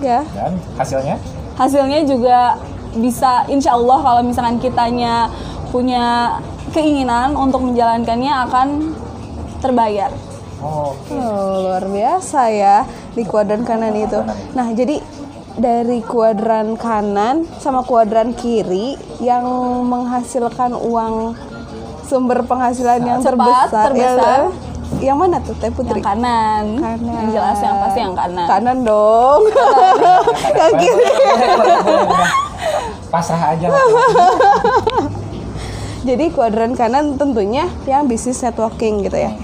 Ya. 0.00 0.24
Dan 0.32 0.56
hasilnya 0.80 1.20
hasilnya 1.60 2.00
juga 2.08 2.56
bisa 2.96 3.44
insya 3.52 3.76
Allah 3.76 4.00
kalau 4.00 4.20
misalkan 4.24 4.56
kitanya 4.56 5.28
punya 5.68 6.40
keinginan 6.72 7.36
untuk 7.36 7.60
menjalankannya 7.68 8.32
akan 8.48 8.96
terbayar 9.60 10.08
oh, 10.64 10.96
Oh, 11.12 11.68
luar 11.68 11.84
biasa 11.84 12.48
ya 12.48 12.88
di 13.12 13.28
kuadran 13.28 13.68
kanan 13.68 13.92
itu. 13.92 14.24
Nah, 14.56 14.72
jadi 14.72 15.04
dari 15.60 16.00
kuadran 16.00 16.74
kanan 16.80 17.44
sama 17.60 17.84
kuadran 17.84 18.32
kiri 18.32 18.96
yang 19.20 19.44
menghasilkan 19.84 20.72
uang 20.72 21.36
sumber 22.08 22.40
penghasilan 22.48 23.04
yang 23.04 23.20
Cepat, 23.20 23.68
terbesar, 23.68 23.84
terbesar. 23.92 24.40
ya, 24.98 25.12
yang 25.12 25.20
mana 25.20 25.38
tuh 25.44 25.54
Teh 25.60 25.70
Putri? 25.70 26.00
yang 26.00 26.02
kanan. 26.02 26.64
Kanan. 26.80 27.12
yang 27.12 27.28
jelas 27.30 27.58
yang 27.60 27.76
pasti 27.78 28.00
yang 28.00 28.16
kanan 28.16 28.46
Kanan 28.48 28.78
dong. 28.82 29.42
yang 30.58 30.72
kiri. 30.80 31.06
Pasrah 33.12 33.54
aja 33.54 33.66
lah. 33.68 33.78
Jadi 36.08 36.32
kuadran 36.32 36.72
kanan 36.72 37.20
tentunya 37.20 37.68
yang 37.84 38.08
bisnis 38.08 38.40
networking 38.40 39.04
gitu 39.04 39.20
ya. 39.20 39.36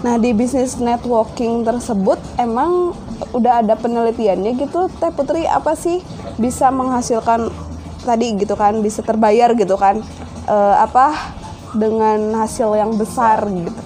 Nah 0.00 0.16
di 0.16 0.32
bisnis 0.32 0.80
networking 0.80 1.60
tersebut 1.60 2.16
emang 2.40 2.96
udah 3.36 3.60
ada 3.60 3.76
penelitiannya 3.76 4.56
gitu. 4.56 4.88
Teh 4.96 5.12
Putri 5.12 5.44
apa 5.44 5.76
sih 5.76 6.00
bisa 6.40 6.72
menghasilkan 6.72 7.52
tadi 8.00 8.32
gitu 8.40 8.56
kan 8.56 8.80
bisa 8.80 9.04
terbayar 9.04 9.52
gitu 9.52 9.76
kan 9.76 10.00
eh, 10.48 10.76
apa 10.80 11.36
dengan 11.76 12.32
hasil 12.32 12.72
yang 12.74 12.96
besar 12.96 13.44
gitu 13.44 13.82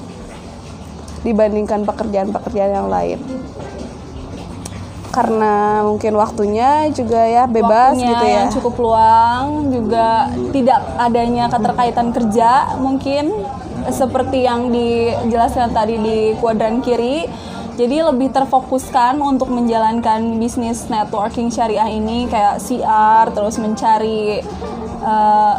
dibandingkan 1.26 1.82
pekerjaan-pekerjaan 1.82 2.72
yang 2.78 2.88
lain? 2.92 3.18
Karena 5.10 5.82
mungkin 5.86 6.18
waktunya 6.18 6.90
juga 6.90 7.22
ya 7.22 7.46
bebas 7.46 7.94
Waktunya 7.94 8.10
gitu 8.10 8.24
ya. 8.26 8.34
yang 8.34 8.48
cukup 8.50 8.74
luang 8.82 9.46
juga 9.70 10.26
tidak 10.50 10.78
adanya 10.98 11.46
keterkaitan 11.46 12.10
kerja 12.10 12.50
mungkin 12.82 13.30
seperti 13.90 14.44
yang 14.44 14.72
dijelaskan 14.72 15.72
tadi 15.72 15.96
di 16.00 16.18
kuadran 16.38 16.80
kiri. 16.80 17.26
Jadi 17.74 18.06
lebih 18.06 18.30
terfokuskan 18.30 19.18
untuk 19.18 19.50
menjalankan 19.50 20.38
bisnis 20.38 20.86
networking 20.86 21.50
syariah 21.50 21.90
ini 21.90 22.30
kayak 22.30 22.62
CR 22.62 23.34
terus 23.34 23.58
mencari 23.58 24.38
eh, 25.02 25.54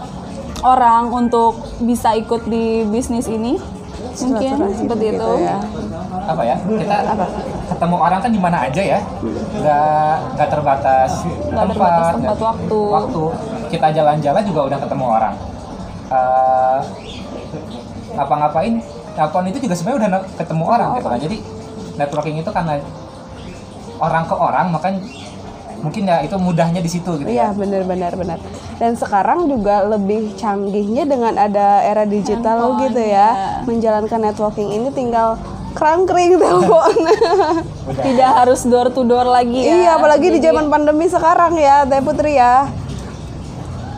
orang 0.63 1.11
untuk 1.11 1.59
bisa 1.83 2.15
ikut 2.15 2.47
di 2.47 2.87
bisnis 2.87 3.27
ini. 3.27 3.59
Mungkin 4.15 4.79
seperti 4.79 5.05
itu. 5.11 5.29
ya. 5.43 5.59
apa 6.25 6.41
ya? 6.47 6.55
Kita 6.55 6.97
ketemu 7.75 7.95
orang 7.99 8.19
kan 8.23 8.31
di 8.31 8.39
mana 8.39 8.57
aja 8.63 8.79
ya. 8.79 8.99
Nggak 9.59 10.15
nggak 10.39 10.49
terbatas 10.49 11.11
Nggak 11.51 11.65
terbatas 11.75 12.05
tempat, 12.15 12.37
waktu. 12.39 12.79
waktu. 12.95 13.23
Kita 13.75 13.87
jalan-jalan 13.91 14.43
juga 14.47 14.61
udah 14.71 14.79
ketemu 14.79 15.05
orang. 15.19 15.35
Eh, 16.05 16.79
ngapa-ngapain 18.15 18.79
telepon 19.15 19.43
itu 19.47 19.57
juga 19.63 19.75
sebenarnya 19.75 19.99
udah 19.99 20.09
ketemu 20.39 20.63
orang 20.65 20.89
gitu 20.99 21.07
kan 21.07 21.19
jadi 21.19 21.37
networking 21.95 22.35
itu 22.39 22.49
karena 22.51 22.73
orang 23.99 24.23
ke 24.27 24.35
orang 24.35 24.65
makanya 24.75 24.99
mungkin 25.79 26.09
ya 26.09 26.25
itu 26.25 26.35
mudahnya 26.41 26.81
di 26.81 26.89
situ 26.89 27.11
gitu 27.21 27.29
Iya 27.29 27.53
ya 27.53 27.55
benar 27.55 27.85
benar 27.85 28.11
benar. 28.17 28.37
Dan 28.81 28.97
sekarang 28.97 29.45
juga 29.45 29.85
lebih 29.85 30.33
canggihnya 30.33 31.05
dengan 31.05 31.37
ada 31.37 31.85
era 31.85 32.03
digital 32.09 32.73
Handphone, 32.73 32.81
gitu 32.89 33.01
ya. 33.05 33.13
ya. 33.13 33.29
Menjalankan 33.69 34.19
networking 34.19 34.69
ini 34.73 34.89
tinggal 34.91 35.37
kerangkring 35.77 36.35
telepon. 36.41 36.95
tidak 38.01 38.31
harus 38.33 38.65
door 38.65 38.89
to 38.89 39.05
door 39.05 39.29
lagi 39.29 39.61
ya 39.61 39.75
iya, 39.77 39.91
apalagi 39.99 40.33
di 40.33 40.39
zaman 40.41 40.73
pandemi 40.73 41.05
sekarang 41.05 41.53
ya, 41.53 41.85
Teh 41.85 42.01
Putri 42.01 42.33
ya. 42.39 42.65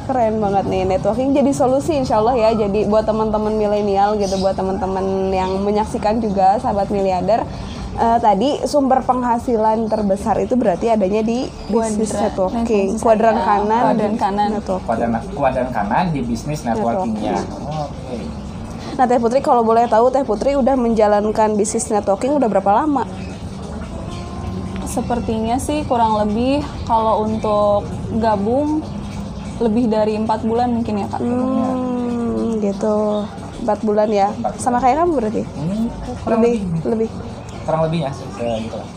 Keren 0.07 0.39
banget 0.39 0.65
nih 0.71 0.87
networking 0.87 1.35
jadi 1.35 1.51
solusi 1.51 1.99
insya 1.99 2.23
Allah 2.23 2.39
ya. 2.39 2.49
Jadi 2.55 2.87
buat 2.87 3.03
teman-teman 3.03 3.51
milenial 3.51 4.15
gitu, 4.15 4.39
buat 4.39 4.55
teman-teman 4.55 5.35
yang 5.35 5.59
menyaksikan 5.59 6.23
juga 6.23 6.55
sahabat 6.63 6.87
miliarder. 6.87 7.43
eh, 7.97 8.19
tadi 8.21 8.61
sumber 8.69 9.01
penghasilan 9.01 9.89
terbesar 9.89 10.37
itu 10.37 10.53
berarti 10.53 10.93
adanya 10.93 11.25
di 11.25 11.49
bisnis 11.65 12.13
networking, 12.13 12.61
networking 12.61 12.87
kuadran 13.01 13.37
kanan, 13.41 13.83
kuadran 13.89 14.15
kanan. 14.21 14.47
networking. 14.53 14.85
kuadran 14.85 15.11
kuadran 15.33 15.69
kanan 15.73 16.05
di 16.13 16.21
bisnis 16.21 16.61
networkingnya 16.61 17.41
oke 17.57 18.17
Nah 18.97 19.05
Teh 19.05 19.21
Putri 19.21 19.41
kalau 19.41 19.61
boleh 19.61 19.85
tahu 19.85 20.09
Teh 20.09 20.25
Putri 20.25 20.53
udah 20.57 20.73
menjalankan 20.73 21.53
bisnis 21.53 21.89
networking 21.89 22.33
udah 22.33 22.49
berapa 22.49 22.85
lama? 22.85 23.05
Sepertinya 24.85 25.61
sih 25.61 25.85
kurang 25.85 26.17
lebih 26.17 26.65
kalau 26.89 27.25
untuk 27.25 27.85
gabung 28.17 28.81
lebih 29.57 29.85
dari 29.87 30.13
empat 30.15 30.41
bulan 30.41 30.69
mungkin 30.69 31.01
ya 31.01 31.07
kak. 31.07 31.19
Hmm, 31.19 32.59
gitu. 32.59 33.25
Empat 33.57 33.79
bulan 33.81 34.09
ya. 34.09 34.29
Sama 34.55 34.77
kayak 34.77 35.01
kamu 35.01 35.11
berarti? 35.13 35.41
kurang 36.21 36.39
Lebih, 36.39 36.55
lebih 36.55 36.81
lebih. 36.85 37.09
kurang 37.63 37.81
lebihnya 37.83 38.11
se- 38.11 38.29
se- 38.31 38.61
gitu 38.63 38.75
lah 38.75 38.89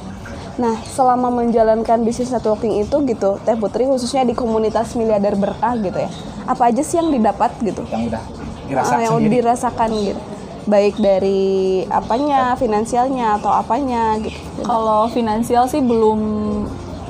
Nah, 0.56 0.76
selama 0.84 1.32
menjalankan 1.32 2.04
bisnis 2.04 2.28
networking 2.28 2.78
itu 2.78 2.96
gitu, 3.06 3.40
Teh 3.40 3.56
Putri 3.56 3.88
khususnya 3.88 4.22
di 4.22 4.36
komunitas 4.36 4.92
miliarder 4.92 5.32
berkah 5.32 5.72
gitu 5.74 5.96
ya. 5.96 6.10
Apa 6.44 6.68
aja 6.68 6.84
sih 6.84 7.00
yang 7.00 7.08
didapat 7.08 7.48
gitu? 7.60 7.80
yang 7.88 8.04
udah 8.06 8.20
Ah, 8.20 8.68
dirasakan 8.68 8.98
yang 9.00 9.14
sendiri 9.16 9.32
dirasakan 9.34 9.90
gitu. 10.04 10.20
Baik 10.62 10.94
dari 11.00 11.40
apanya, 11.88 12.52
finansialnya 12.54 13.40
atau 13.40 13.48
apanya 13.48 14.20
gitu. 14.20 14.36
Kalau 14.60 15.08
finansial 15.08 15.64
sih 15.64 15.80
belum 15.80 16.20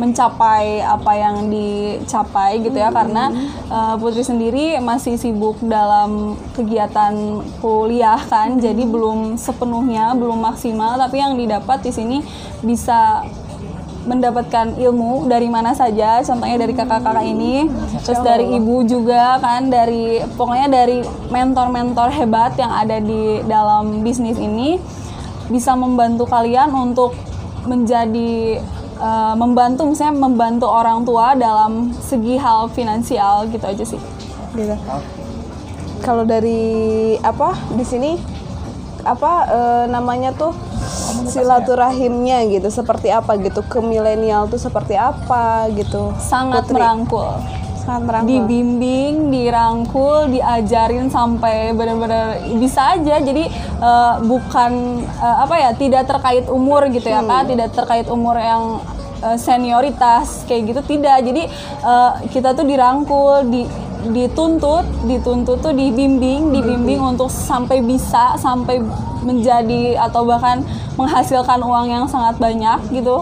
mencapai 0.01 0.81
apa 0.81 1.13
yang 1.13 1.53
dicapai 1.53 2.65
gitu 2.65 2.81
ya 2.81 2.89
karena 2.89 3.29
uh, 3.69 3.95
Putri 4.01 4.25
sendiri 4.25 4.81
masih 4.81 5.21
sibuk 5.21 5.61
dalam 5.61 6.41
kegiatan 6.57 7.45
kuliah 7.61 8.17
kan 8.33 8.57
jadi 8.57 8.81
belum 8.89 9.37
sepenuhnya 9.37 10.17
belum 10.17 10.41
maksimal 10.41 10.97
tapi 10.97 11.21
yang 11.21 11.37
didapat 11.37 11.85
di 11.85 11.93
sini 11.93 12.19
bisa 12.65 13.29
mendapatkan 14.09 14.81
ilmu 14.81 15.29
dari 15.29 15.53
mana 15.53 15.77
saja 15.77 16.25
contohnya 16.25 16.57
dari 16.57 16.73
kakak-kakak 16.73 17.21
ini 17.21 17.69
terus 18.01 18.25
dari 18.25 18.49
ibu 18.57 18.81
juga 18.89 19.37
kan 19.45 19.69
dari 19.69 20.25
pokoknya 20.41 20.73
dari 20.73 21.05
mentor-mentor 21.29 22.09
hebat 22.09 22.57
yang 22.57 22.73
ada 22.73 22.97
di 22.97 23.45
dalam 23.45 24.01
bisnis 24.01 24.41
ini 24.41 24.81
bisa 25.53 25.77
membantu 25.77 26.25
kalian 26.25 26.73
untuk 26.73 27.13
menjadi 27.69 28.63
eh, 29.01 29.35
membantu 29.35 29.89
misalnya 29.89 30.17
membantu 30.21 30.67
orang 30.69 31.03
tua 31.09 31.33
dalam 31.35 31.91
segi 31.97 32.37
hal 32.37 32.69
finansial 32.71 33.49
gitu 33.49 33.65
aja 33.65 33.85
sih 33.85 34.01
gitu. 34.55 34.77
Kalau 36.01 36.25
dari 36.25 37.17
apa 37.21 37.57
di 37.77 37.85
sini 37.85 38.17
apa 39.05 39.33
eh, 39.49 39.85
namanya 39.89 40.37
tuh 40.37 40.53
silaturahimnya 41.31 42.51
gitu 42.51 42.69
seperti 42.69 43.09
apa 43.13 43.37
gitu 43.39 43.63
ke 43.65 43.79
milenial 43.81 44.51
tuh 44.51 44.59
seperti 44.59 44.99
apa 44.99 45.71
gitu 45.73 46.13
sangat 46.19 46.67
Putri. 46.67 46.75
merangkul 46.77 47.29
sangat 47.91 48.07
merangkul 48.07 48.31
dibimbing, 48.31 49.15
dirangkul, 49.35 50.31
diajarin 50.31 51.11
sampai 51.11 51.75
benar-benar 51.75 52.39
bisa 52.63 52.95
aja. 52.95 53.19
Jadi 53.19 53.51
eh, 53.51 54.15
bukan 54.23 55.03
eh, 55.03 55.37
apa 55.43 55.55
ya, 55.59 55.71
tidak 55.75 56.07
terkait 56.07 56.47
umur 56.47 56.87
gitu 56.95 57.11
ya 57.11 57.21
Hmm. 57.21 57.29
Kak, 57.29 57.43
tidak 57.51 57.69
terkait 57.75 58.07
umur 58.07 58.39
yang 58.39 58.79
eh, 59.27 59.35
senioritas 59.35 60.47
kayak 60.47 60.71
gitu 60.71 60.81
tidak. 60.87 61.19
Jadi 61.27 61.43
eh, 61.83 62.13
kita 62.31 62.55
tuh 62.55 62.63
dirangkul, 62.63 63.51
di 63.51 63.67
dituntut, 64.01 64.87
dituntut 65.05 65.61
tuh 65.61 65.75
dibimbing, 65.77 66.55
dibimbing 66.57 67.05
untuk 67.05 67.29
sampai 67.29 67.85
bisa 67.85 68.33
sampai 68.41 68.81
menjadi 69.21 70.01
atau 70.01 70.25
bahkan 70.25 70.65
menghasilkan 70.97 71.61
uang 71.61 71.87
yang 71.93 72.05
sangat 72.09 72.41
banyak 72.41 72.81
gitu. 72.89 73.21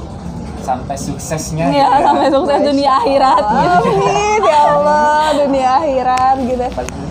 Sampai 0.69 0.97
suksesnya 0.97 1.65
Ya, 1.65 1.73
gitu 1.73 1.81
ya. 1.89 2.05
sampai 2.05 2.29
sukses 2.29 2.61
dunia 2.63 2.91
akhirat 2.95 3.41
gitu. 3.41 3.77
Amin 3.81 4.41
ya 4.45 4.61
Allah 4.69 5.25
dunia 5.35 5.69
akhirat 5.79 6.37
gitu 6.43 6.67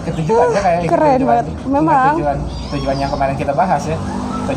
ketujuannya 0.06 0.60
kayak 0.62 0.80
gitu, 0.80 0.92
Keren 0.94 1.10
tujuan- 1.12 1.28
banget. 1.28 1.46
Memang. 1.68 2.14
tujuan 2.16 2.38
tujuan 2.70 2.96
yang 2.98 3.10
kemarin 3.10 3.36
kita 3.36 3.52
bahas 3.52 3.82
ya 3.84 3.98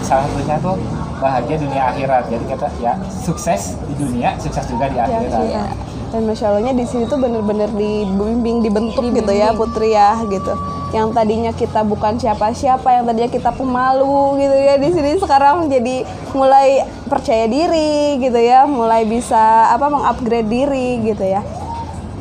salah 0.00 0.22
satunya 0.22 0.56
tuh 0.60 0.76
bahagia 1.16 1.56
dunia 1.58 1.82
akhirat 1.86 2.22
jadi 2.28 2.44
kita 2.46 2.66
ya 2.78 2.92
sukses 3.10 3.60
di 3.82 3.94
dunia 3.98 4.36
sukses 4.36 4.64
juga 4.66 4.86
di 4.86 4.96
akhirat 4.96 5.40
Iya. 5.42 5.64
Dan 6.10 6.26
masya 6.26 6.50
Allahnya 6.50 6.74
di 6.74 6.82
sini 6.82 7.06
tuh 7.06 7.22
bener-bener 7.22 7.70
dibimbing, 7.70 8.66
dibentuk 8.66 9.14
gitu 9.14 9.30
ya 9.30 9.54
Putri 9.54 9.94
ya 9.94 10.18
gitu. 10.26 10.58
Yang 10.90 11.14
tadinya 11.14 11.52
kita 11.54 11.86
bukan 11.86 12.18
siapa-siapa, 12.18 12.82
yang 12.90 13.06
tadinya 13.06 13.30
kita 13.30 13.54
pemalu 13.54 14.42
gitu 14.42 14.56
ya 14.58 14.74
di 14.74 14.90
sini 14.90 15.22
sekarang 15.22 15.70
jadi 15.70 16.02
mulai 16.34 16.82
percaya 17.06 17.46
diri 17.46 18.18
gitu 18.18 18.42
ya, 18.42 18.66
mulai 18.66 19.06
bisa 19.06 19.70
apa 19.70 19.86
mengupgrade 19.86 20.50
diri 20.50 20.98
gitu 21.06 21.22
ya. 21.22 21.42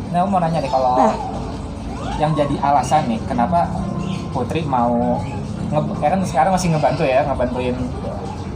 nah 0.10 0.26
mau 0.26 0.42
nanya 0.42 0.58
deh 0.58 0.70
kalau 0.70 0.98
Nah. 0.98 1.14
yang 2.18 2.34
jadi 2.34 2.58
alasan 2.62 3.06
nih 3.06 3.22
kenapa 3.30 3.70
Putri 4.34 4.66
mau 4.66 5.22
kan 6.02 6.18
sekarang 6.26 6.50
masih 6.54 6.74
ngebantu 6.74 7.06
ya 7.06 7.22
ngebantuin 7.30 7.78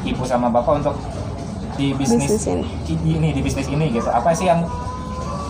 ibu 0.01 0.23
sama 0.25 0.49
bapak 0.49 0.81
untuk 0.81 0.97
di 1.77 1.93
bisnis, 1.93 2.25
Bisnis 2.25 2.65
ini. 2.89 3.17
ini 3.17 3.29
di 3.37 3.41
bisnis 3.45 3.69
ini 3.69 3.85
gitu 3.93 4.09
apa 4.09 4.33
sih 4.33 4.49
yang 4.49 4.65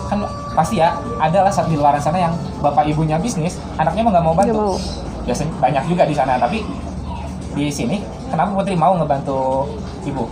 kan 0.06 0.18
pasti 0.54 0.78
ya 0.78 0.94
ada 1.18 1.48
lah 1.48 1.52
saat 1.52 1.68
di 1.68 1.76
luar 1.76 1.96
sana 1.98 2.20
yang 2.20 2.34
bapak 2.60 2.86
ibunya 2.86 3.16
bisnis 3.18 3.58
anaknya 3.80 4.02
mah 4.06 4.12
nggak 4.14 4.24
mau 4.24 4.34
bantu 4.36 4.54
mau. 4.54 4.76
biasanya 5.24 5.52
banyak 5.58 5.84
juga 5.88 6.02
di 6.06 6.14
sana 6.14 6.36
tapi 6.38 6.62
di 7.54 7.70
sini 7.70 8.02
kenapa 8.28 8.50
Putri 8.54 8.74
mau 8.74 8.98
ngebantu 8.98 9.70
ibu 10.04 10.26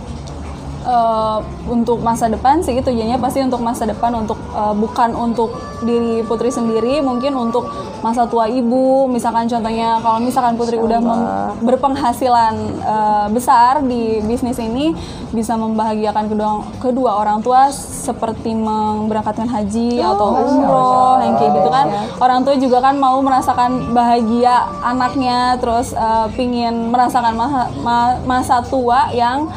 Eh, 0.83 1.39
untuk 1.63 2.03
masa 2.03 2.27
depan 2.27 2.59
sih 2.59 2.75
tujuannya 2.83 3.15
pasti 3.15 3.39
untuk 3.39 3.63
masa 3.63 3.87
depan 3.87 4.11
untuk 4.19 4.35
eh, 4.51 4.75
bukan 4.75 5.15
untuk 5.15 5.55
diri 5.79 6.19
Putri 6.27 6.51
sendiri 6.51 6.99
mungkin 6.99 7.31
untuk 7.39 7.71
masa 8.03 8.27
tua 8.27 8.51
ibu. 8.51 9.07
Misalkan 9.07 9.47
contohnya 9.47 10.03
kalau 10.03 10.19
misalkan 10.19 10.59
Putri 10.59 10.75
udah 10.75 10.99
mem- 10.99 11.27
berpenghasilan 11.63 12.55
eh, 12.83 13.27
besar 13.31 13.79
di 13.79 14.19
bisnis 14.27 14.59
ini 14.59 14.91
bisa 15.31 15.55
membahagiakan 15.55 16.27
kedua 16.27 16.51
kedua 16.83 17.11
orang 17.15 17.39
tua 17.39 17.71
seperti 17.71 18.51
memberangkatkan 18.51 19.47
haji 19.47 20.03
atau 20.03 20.35
umroh 20.35 21.23
yang 21.23 21.39
kayak 21.39 21.63
gitu 21.63 21.69
kan. 21.71 21.85
Orang 22.19 22.43
tua 22.43 22.59
juga 22.59 22.83
kan 22.83 22.99
mau 22.99 23.23
merasakan 23.23 23.95
bahagia 23.95 24.67
anaknya 24.83 25.55
terus 25.63 25.95
eh, 25.95 26.27
pingin 26.35 26.91
merasakan 26.91 27.39
masa, 27.39 27.71
ma- 27.79 28.19
masa 28.27 28.59
tua 28.67 29.07
yang 29.15 29.47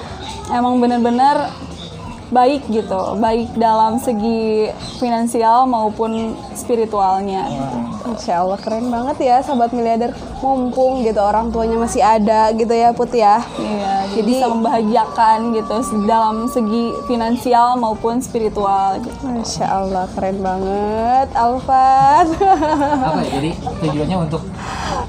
emang 0.48 0.78
bener-bener 0.78 1.50
baik 2.26 2.66
gitu, 2.66 2.98
baik 3.16 3.54
dalam 3.54 3.96
segi 3.96 4.66
finansial 4.98 5.62
maupun 5.64 6.34
spiritualnya. 6.52 7.46
Insya 8.02 8.42
Allah 8.42 8.58
keren 8.58 8.86
banget 8.86 9.18
ya 9.20 9.36
sahabat 9.38 9.70
miliarder 9.70 10.10
mumpung 10.38 11.02
gitu 11.02 11.18
orang 11.18 11.50
tuanya 11.50 11.74
masih 11.76 12.02
ada 12.02 12.50
gitu 12.50 12.70
ya 12.70 12.90
Put 12.90 13.10
ya. 13.10 13.38
Iya, 13.56 13.92
jadi 14.10 14.14
Jadi- 14.16 14.30
bisa 14.32 14.46
membahagiakan 14.48 15.38
gitu 15.54 15.74
dalam 16.02 16.36
segi 16.46 16.98
finansial 17.06 17.78
maupun 17.78 18.18
spiritual 18.18 18.98
gitu. 18.98 19.14
Masya 19.22 19.66
Allah 19.66 20.06
keren 20.10 20.38
banget 20.40 21.28
Alfat. 21.32 22.26
apa 23.06 23.22
ya 23.22 23.30
jadi 23.32 23.50
tujuannya 23.80 24.16
untuk 24.20 24.42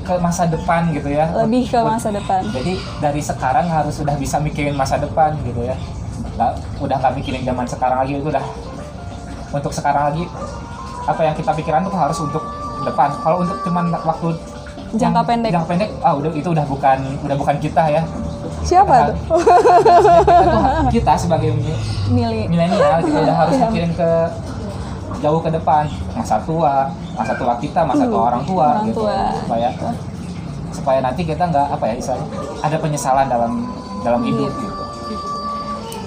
ke 0.07 0.15
masa 0.17 0.43
depan 0.45 0.87
gitu 0.89 1.09
ya 1.09 1.27
Lebih 1.35 1.67
ke 1.67 1.79
masa 1.79 2.09
depan. 2.09 2.41
jadi 2.49 2.73
dari 2.97 3.19
sekarang 3.21 3.67
harus 3.67 3.93
sudah 3.93 4.15
bisa 4.15 4.39
mikirin 4.39 4.71
masa 4.73 4.95
depan 4.95 5.35
gitu 5.41 5.61
ya 5.61 5.75
nggak 6.33 6.51
udah 6.79 6.95
nggak 6.97 7.13
mikirin 7.13 7.43
zaman 7.43 7.65
sekarang 7.65 7.97
lagi 7.99 8.13
itu 8.15 8.27
udah 8.27 8.45
untuk 9.49 9.69
sekarang 9.69 10.03
lagi 10.07 10.23
apa 11.03 11.21
yang 11.21 11.35
kita 11.35 11.51
pikiran 11.53 11.83
tuh 11.83 11.91
harus 11.93 12.17
untuk 12.17 12.43
depan 12.81 13.09
kalau 13.19 13.41
untuk 13.41 13.57
cuman 13.61 13.91
waktu 13.97 14.31
Jangka 14.89 15.03
yang- 15.17 15.27
pendek. 15.27 15.51
jangka 15.51 15.67
pendek 15.67 15.89
ah 15.99 16.13
udah 16.13 16.31
itu 16.31 16.47
udah 16.47 16.63
bukan 16.63 16.97
udah 17.19 17.35
bukan 17.35 17.55
kita 17.57 17.83
ya 17.89 18.01
Siapa 18.63 18.95
tuh? 19.07 19.15
kita, 19.35 20.47
tuh- 20.47 20.91
kita 20.91 21.13
sebagai 21.17 21.51
milenial 22.09 22.71
kita 23.01 23.19
udah 23.21 23.35
harus 23.37 23.55
mikirin 23.61 23.91
ke 23.93 24.09
jauh 25.17 25.39
ke 25.39 25.49
depan 25.49 25.83
masa 26.11 26.37
tua 26.39 26.87
masa 27.13 27.33
tua 27.33 27.53
kita 27.57 27.81
masa 27.81 28.05
tua 28.05 28.21
orang 28.27 28.43
tua 28.43 28.67
Orang 28.75 28.87
gitu 28.87 29.01
tua. 29.01 29.17
supaya 29.39 29.69
supaya 30.69 30.99
nanti 31.01 31.21
kita 31.23 31.43
nggak 31.43 31.67
apa 31.71 31.83
ya 31.85 31.93
istilahnya 31.95 32.27
ada 32.59 32.77
penyesalan 32.77 33.25
dalam 33.25 33.51
dalam 34.01 34.21
hidup 34.23 34.49
Iya. 34.49 34.61
gitu 34.61 34.75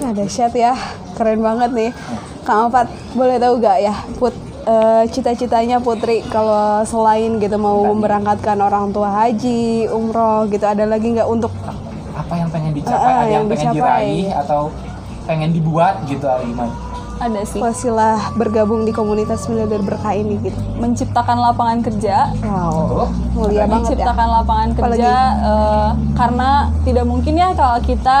Nah 0.01 0.11
dahsyat 0.11 0.53
ya, 0.55 0.73
keren 1.13 1.39
banget 1.39 1.69
nih. 1.71 1.91
Kang 2.41 2.65
Alfat, 2.65 2.89
boleh 3.13 3.37
tahu 3.37 3.61
gak 3.61 3.77
ya 3.79 3.93
Put 4.17 4.33
eh, 4.63 5.05
cita-citanya 5.07 5.77
Putri 5.77 6.25
kalau 6.25 6.81
selain 6.81 7.37
gitu 7.37 7.53
mau 7.55 7.85
memberangkatkan 7.85 8.57
orang 8.57 8.89
tua 8.89 9.13
haji, 9.15 9.85
umroh 9.87 10.49
gitu, 10.49 10.65
ada 10.65 10.85
lagi 10.85 11.05
nggak 11.07 11.27
untuk 11.27 11.53
apa 12.11 12.33
yang 12.33 12.49
pengen 12.49 12.73
dicapai 12.73 12.97
ada 12.97 13.21
yang, 13.23 13.31
yang 13.31 13.45
pengen 13.45 13.67
dicapai. 13.71 13.77
diraih 13.77 14.27
atau 14.35 14.61
pengen 15.23 15.49
dibuat 15.51 16.01
gitu 16.03 16.25
atau 16.25 16.43
gimana 16.43 16.73
ada 17.21 17.41
sih. 17.43 17.61
Wasilah 17.61 18.33
bergabung 18.33 18.81
di 18.81 18.91
komunitas 18.91 19.45
miliarder 19.45 19.79
berkah 19.79 20.11
ini 20.11 20.41
gitu? 20.41 20.57
menciptakan 20.75 21.37
lapangan 21.37 21.79
kerja. 21.79 22.33
Wow, 22.41 23.05
Oh, 23.05 23.09
mulia 23.37 23.63
banget 23.63 23.69
ya. 23.69 23.75
menciptakan 23.77 24.27
lapangan 24.33 24.67
Apalagi? 24.67 24.81
kerja 24.81 25.13
eh, 25.39 25.89
karena 26.11 26.49
tidak 26.81 27.05
mungkin 27.05 27.33
ya 27.35 27.49
kalau 27.53 27.77
kita 27.79 28.17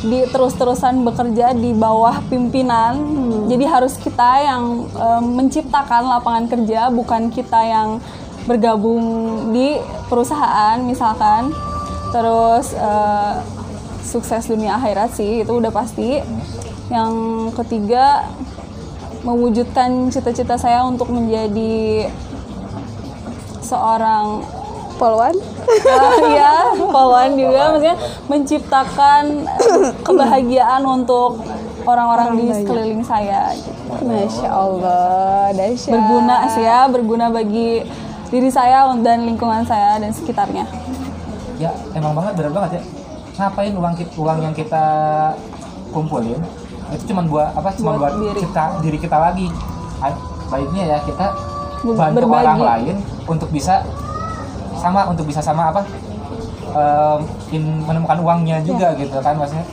di 0.00 0.20
terus-terusan 0.24 1.02
bekerja 1.02 1.52
di 1.52 1.74
bawah 1.74 2.22
pimpinan. 2.24 2.94
Jadi 3.44 3.64
harus 3.66 3.98
kita 3.98 4.30
yang 4.40 4.62
eh, 4.88 5.22
menciptakan 5.22 6.06
lapangan 6.08 6.44
kerja 6.46 6.88
bukan 6.88 7.28
kita 7.28 7.60
yang 7.60 7.98
bergabung 8.44 9.02
di 9.50 9.76
perusahaan 10.06 10.78
misalkan. 10.80 11.50
Terus 12.10 12.70
eh, 12.72 13.34
sukses 14.04 14.46
dunia 14.46 14.78
akhirat 14.78 15.10
sih 15.10 15.42
itu 15.42 15.50
udah 15.50 15.72
pasti 15.72 16.22
yang 16.88 17.12
ketiga 17.54 18.28
mewujudkan 19.24 20.12
cita-cita 20.12 20.54
saya 20.54 20.84
untuk 20.84 21.08
menjadi 21.08 22.08
seorang 23.60 24.44
Poluan? 24.94 25.34
Ah, 25.90 26.14
Iya, 26.30 26.52
polwan 26.78 27.34
juga 27.34 27.74
maksudnya 27.74 27.96
menciptakan 28.30 29.42
kebahagiaan 30.06 30.86
untuk 30.86 31.42
orang-orang 31.82 32.38
di 32.38 32.46
sekeliling 32.54 33.02
saya. 33.02 33.50
gitu. 33.58 33.74
Masya 34.06 34.50
Allah, 34.50 35.50
dahsyat. 35.50 35.92
Berguna 35.98 36.36
sih 36.46 36.62
ya, 36.62 36.86
berguna 36.86 37.26
bagi 37.26 37.82
diri 38.30 38.50
saya 38.50 38.86
dan 39.02 39.26
lingkungan 39.26 39.62
saya 39.62 39.98
dan 39.98 40.10
sekitarnya. 40.10 40.66
ya 41.54 41.70
emang 41.94 42.18
banget 42.18 42.34
bener 42.34 42.50
banget 42.50 42.70
ya 42.78 42.82
ngapain 43.38 43.70
uang 43.78 43.94
kita 43.94 44.10
uang 44.18 44.38
yang 44.42 44.50
kita 44.50 44.84
kumpulin 45.94 46.42
itu 46.94 47.04
cuma 47.06 47.22
buat 47.22 47.50
apa 47.50 47.68
cuma 47.74 47.90
Buat 47.92 48.00
buat, 48.00 48.12
diri. 48.24 48.40
kita 48.42 48.64
diri 48.80 48.98
kita 48.98 49.16
lagi 49.16 49.46
A- 49.98 50.20
baiknya 50.48 50.82
ya 50.86 50.98
kita 51.02 51.26
bantu 51.84 52.16
berbagi. 52.22 52.42
orang 52.42 52.60
lain 52.60 52.94
untuk 53.26 53.48
bisa 53.48 53.82
sama 54.74 55.06
untuk 55.06 55.24
bisa 55.24 55.38
sama 55.38 55.68
apa 55.68 55.82
in- 57.50 57.82
menemukan 57.82 58.18
uangnya 58.18 58.60
juga 58.60 58.92
Ya. 58.92 59.00
gitu 59.00 59.16
kan 59.18 59.34
maksudnya 59.34 59.66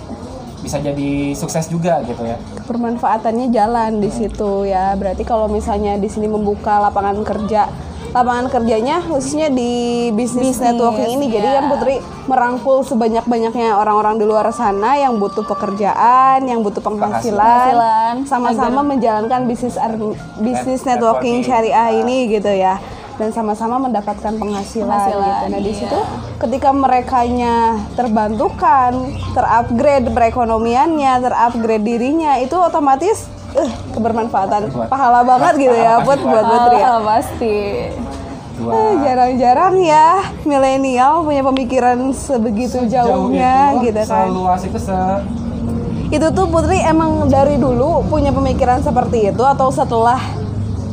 bisa 0.57 0.77
jadi 0.77 1.11
sukses 1.33 1.65
juga 1.67 2.01
gitu 2.03 2.21
ya 2.21 2.37
Permanfaatannya 2.61 3.49
jalan 3.49 3.97
di 3.97 4.07
situ 4.07 4.63
ya. 4.63 4.93
Berarti 4.93 5.25
kalau 5.25 5.49
misalnya 5.49 5.97
di 5.97 6.07
sini 6.07 6.23
membuka 6.25 6.79
lapangan 6.79 7.19
kerja, 7.19 7.67
lapangan 8.11 8.51
kerjanya 8.51 8.99
khususnya 9.07 9.47
di 9.47 10.11
bisnis 10.11 10.59
Bisnis, 10.59 10.63
networking 10.67 11.09
ini. 11.15 11.25
Jadi 11.31 11.47
ya. 11.47 11.53
kan 11.59 11.65
Putri 11.71 11.95
merangkul 12.27 12.83
sebanyak-banyaknya 12.83 13.79
orang-orang 13.79 14.19
di 14.19 14.25
luar 14.27 14.47
sana 14.51 14.99
yang 14.99 15.15
butuh 15.15 15.47
pekerjaan, 15.47 16.43
yang 16.43 16.59
butuh 16.59 16.83
penghasilan, 16.83 18.27
sama-sama 18.27 18.83
menjalankan 18.83 19.47
bisnis 19.47 19.79
ar- 19.79 19.95
bisnis 20.43 20.83
Net- 20.83 20.99
networking 20.99 21.39
syariah 21.41 22.03
ini 22.03 22.27
gitu 22.27 22.51
ya. 22.51 22.77
Dan 23.19 23.29
sama-sama 23.29 23.77
mendapatkan 23.77 24.33
penghasilan, 24.33 24.89
Penghasilan, 24.89 25.21
gitu. 25.21 25.45
Nah, 25.53 25.59
di 25.61 25.69
iya. 25.69 25.77
situ 25.77 25.99
ketika 26.41 26.69
merekanya 26.73 27.77
terbantukan, 27.93 28.91
terupgrade 29.37 30.09
perekonomiannya, 30.09 31.21
terupgrade 31.21 31.85
dirinya, 31.85 32.41
itu 32.41 32.57
otomatis 32.57 33.29
eh, 33.53 33.71
kebermanfaatan 33.91 34.61
Buat- 34.67 34.87
pahala 34.87 35.21
banget 35.21 35.53
gitu 35.61 35.75
ya 35.75 35.99
buat 35.99 36.19
buat. 36.19 36.45
Putri 36.45 36.77
ya. 36.77 36.87
Ah, 36.87 36.99
pasti. 37.01 37.57
Eh, 38.61 38.93
Jarang-jarang 39.01 39.73
ya 39.75 40.07
milenial 40.43 41.25
punya 41.25 41.41
pemikiran 41.41 41.97
sebegitu 42.11 42.85
Jauh 42.85 43.25
jauhnya 43.33 43.73
itu, 43.73 43.89
gitu 43.89 44.01
kan. 44.05 44.27
seluas 44.27 44.61
itu 44.61 44.77
se 44.77 44.99
Itu 46.11 46.27
tuh 46.29 46.45
Putri 46.45 46.77
emang 46.77 47.25
dari 47.25 47.55
dulu 47.55 48.03
punya 48.05 48.29
pemikiran 48.29 48.79
seperti 48.79 49.31
itu 49.31 49.41
atau 49.41 49.71
setelah 49.71 50.19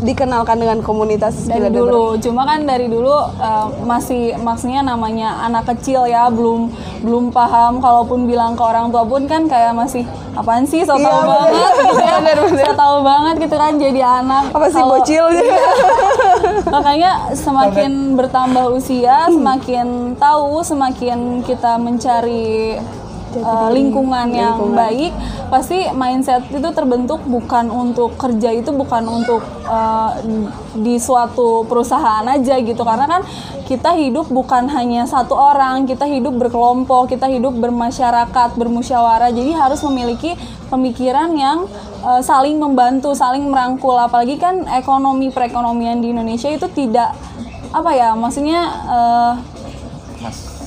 dikenalkan 0.01 0.57
dengan 0.57 0.79
komunitas 0.79 1.45
dari 1.45 1.69
dulu. 1.69 2.15
Cuma 2.17 2.43
kan 2.43 2.63
dari 2.63 2.87
dulu 2.87 3.11
eh, 3.35 3.67
masih 3.83 4.37
maksudnya 4.37 4.81
namanya 4.81 5.43
anak 5.43 5.69
kecil 5.69 6.05
ya 6.05 6.29
belum 6.29 6.71
belum 7.03 7.31
paham. 7.31 7.79
Kalaupun 7.79 8.25
bilang 8.25 8.55
ke 8.55 8.63
orang 8.63 8.89
tua 8.89 9.03
pun 9.03 9.25
kan 9.25 9.47
kayak 9.47 9.73
masih 9.73 10.03
apaan 10.33 10.63
sih 10.63 10.83
so 10.83 10.95
tau 10.95 11.01
Iya, 11.01 11.11
bener. 11.19 11.39
banget 11.51 11.73
gitu 11.75 12.03
ya. 12.03 12.17
So 12.65 12.73
tau 12.75 12.97
banget 13.03 13.35
gitu 13.41 13.57
kan 13.57 13.73
jadi 13.75 14.01
anak. 14.23 14.43
Apa 14.51 14.67
sih 14.69 14.79
Kalau- 14.79 14.93
bocil? 14.97 15.25
makanya 16.75 17.11
semakin 17.33 17.93
bertambah 18.15 18.65
usia 18.71 19.27
semakin 19.29 20.15
tahu 20.15 20.61
semakin 20.63 21.19
kita 21.43 21.75
mencari 21.77 22.77
uh, 23.37 23.69
lingkungan 23.69 24.33
yang 24.33 24.57
baik 24.73 25.13
pasti 25.49 25.89
mindset 25.93 26.45
itu 26.53 26.69
terbentuk 26.73 27.25
bukan 27.25 27.69
untuk 27.73 28.17
kerja 28.21 28.53
itu 28.53 28.69
bukan 28.73 29.05
untuk 29.09 29.41
uh, 29.69 30.13
di 30.77 31.01
suatu 31.01 31.65
perusahaan 31.65 32.25
aja 32.25 32.61
gitu. 32.61 32.83
Karena 32.85 33.09
kan 33.09 33.23
kita 33.69 33.97
hidup 33.97 34.33
bukan 34.33 34.69
hanya 34.73 35.05
satu 35.05 35.37
orang 35.37 35.85
kita 35.85 36.09
hidup 36.09 36.37
berkelompok 36.37 37.13
kita 37.13 37.29
hidup 37.29 37.57
bermasyarakat 37.57 38.57
bermusyawarah. 38.57 39.33
Jadi 39.33 39.53
harus 39.53 39.81
memiliki 39.85 40.37
pemikiran 40.73 41.33
yang 41.37 41.69
uh, 42.05 42.21
saling 42.25 42.57
membantu 42.57 43.13
saling 43.13 43.49
merangkul. 43.49 43.97
Apalagi 43.97 44.41
kan 44.41 44.65
ekonomi 44.73 45.29
perekonomian 45.33 46.01
di 46.01 46.13
Indonesia 46.13 46.49
itu 46.49 46.69
tidak 46.73 47.13
apa 47.69 47.93
ya 47.93 48.17
maksudnya 48.17 48.61
uh, 48.89 49.33
mas 50.25 50.58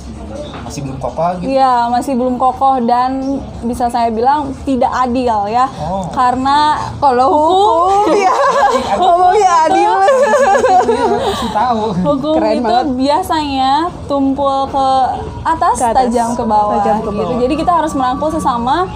masih 0.72 0.88
belum 0.88 1.00
kokoh 1.04 1.30
gitu. 1.44 1.52
Iya, 1.52 1.74
masih 1.92 2.14
belum 2.16 2.36
kokoh 2.40 2.76
dan 2.88 3.12
bisa 3.68 3.92
saya 3.92 4.08
bilang 4.08 4.56
tidak 4.64 4.88
adil 4.88 5.52
ya. 5.52 5.68
Oh. 5.84 6.08
Karena 6.16 6.80
Kalau 6.96 7.28
hukum 7.28 8.16
ya 8.16 8.32
ngomongnya 8.96 9.52
adil. 9.68 9.92
Masih 11.28 11.50
tahu. 11.52 11.82
hukum 12.08 12.34
Keren 12.40 12.62
itu 12.62 12.64
banget. 12.64 12.86
biasanya 12.96 13.72
tumpul 14.08 14.70
ke 14.72 14.88
atas, 15.44 15.76
Ke 15.82 15.92
atas, 15.92 16.08
tajam 16.08 16.30
ke 16.40 16.44
bawah, 16.48 16.80
tajam 16.80 16.98
ke 17.04 17.12
gitu. 17.12 17.20
bawah. 17.20 17.40
Jadi 17.44 17.54
kita 17.60 17.72
harus 17.84 17.92
merangkul 17.98 18.30
sesama 18.32 18.88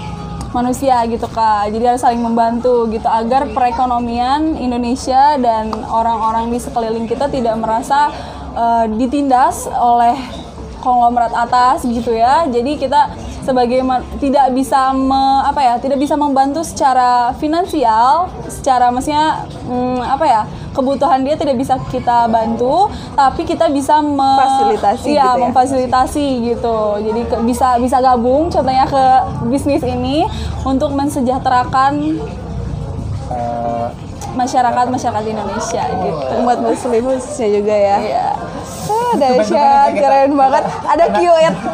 manusia 0.54 1.04
gitu 1.12 1.28
kak. 1.28 1.76
Jadi 1.76 1.84
harus 1.84 2.00
saling 2.00 2.24
membantu 2.24 2.88
gitu 2.88 3.10
agar 3.10 3.52
perekonomian 3.52 4.56
Indonesia 4.56 5.36
dan 5.36 5.76
orang-orang 5.92 6.48
di 6.48 6.60
sekeliling 6.62 7.04
kita 7.04 7.28
tidak 7.28 7.60
merasa 7.60 8.14
eh, 8.56 8.86
ditindas 8.96 9.68
oleh 9.68 10.45
konglomerat 10.86 11.34
atas 11.34 11.82
gitu 11.82 12.14
ya. 12.14 12.46
Jadi 12.46 12.78
kita 12.78 13.10
sebagai 13.42 13.82
tidak 14.18 14.54
bisa 14.54 14.94
me- 14.94 15.42
apa 15.42 15.58
ya, 15.60 15.74
tidak 15.78 15.98
bisa 15.98 16.14
membantu 16.14 16.62
secara 16.62 17.34
finansial, 17.36 18.30
secara 18.46 18.94
maksudnya 18.94 19.42
mm, 19.66 20.06
apa 20.06 20.26
ya? 20.26 20.44
kebutuhan 20.76 21.24
dia 21.24 21.40
tidak 21.40 21.56
bisa 21.56 21.80
kita 21.88 22.28
bantu, 22.28 22.92
tapi 23.16 23.48
kita 23.48 23.72
bisa 23.72 24.04
me- 24.04 24.36
Fasilitasi 24.36 25.08
iya, 25.08 25.32
gitu 25.32 25.40
ya? 25.40 25.44
memfasilitasi 25.48 26.26
gitu. 26.46 26.78
Jadi 27.00 27.22
ke- 27.26 27.42
bisa 27.42 27.80
bisa 27.80 27.98
gabung 27.98 28.52
contohnya 28.52 28.84
ke 28.84 29.04
bisnis 29.48 29.80
ini 29.82 30.28
untuk 30.62 30.92
mensejahterakan 30.92 32.20
Eh, 33.26 33.88
masyarakat 34.36 34.86
masyarakat 34.86 35.26
Indonesia 35.26 35.82
gitu. 35.82 36.26
Umat 36.44 36.62
muslim 36.62 37.02
khususnya 37.02 37.50
juga 37.52 37.74
ya. 37.74 37.98
Iya. 37.98 38.28
Ah, 38.86 39.14
dahsyat, 39.16 39.90
keren 39.92 40.32
banget. 40.34 40.64
Ada 40.84 41.06
Q 41.12 41.20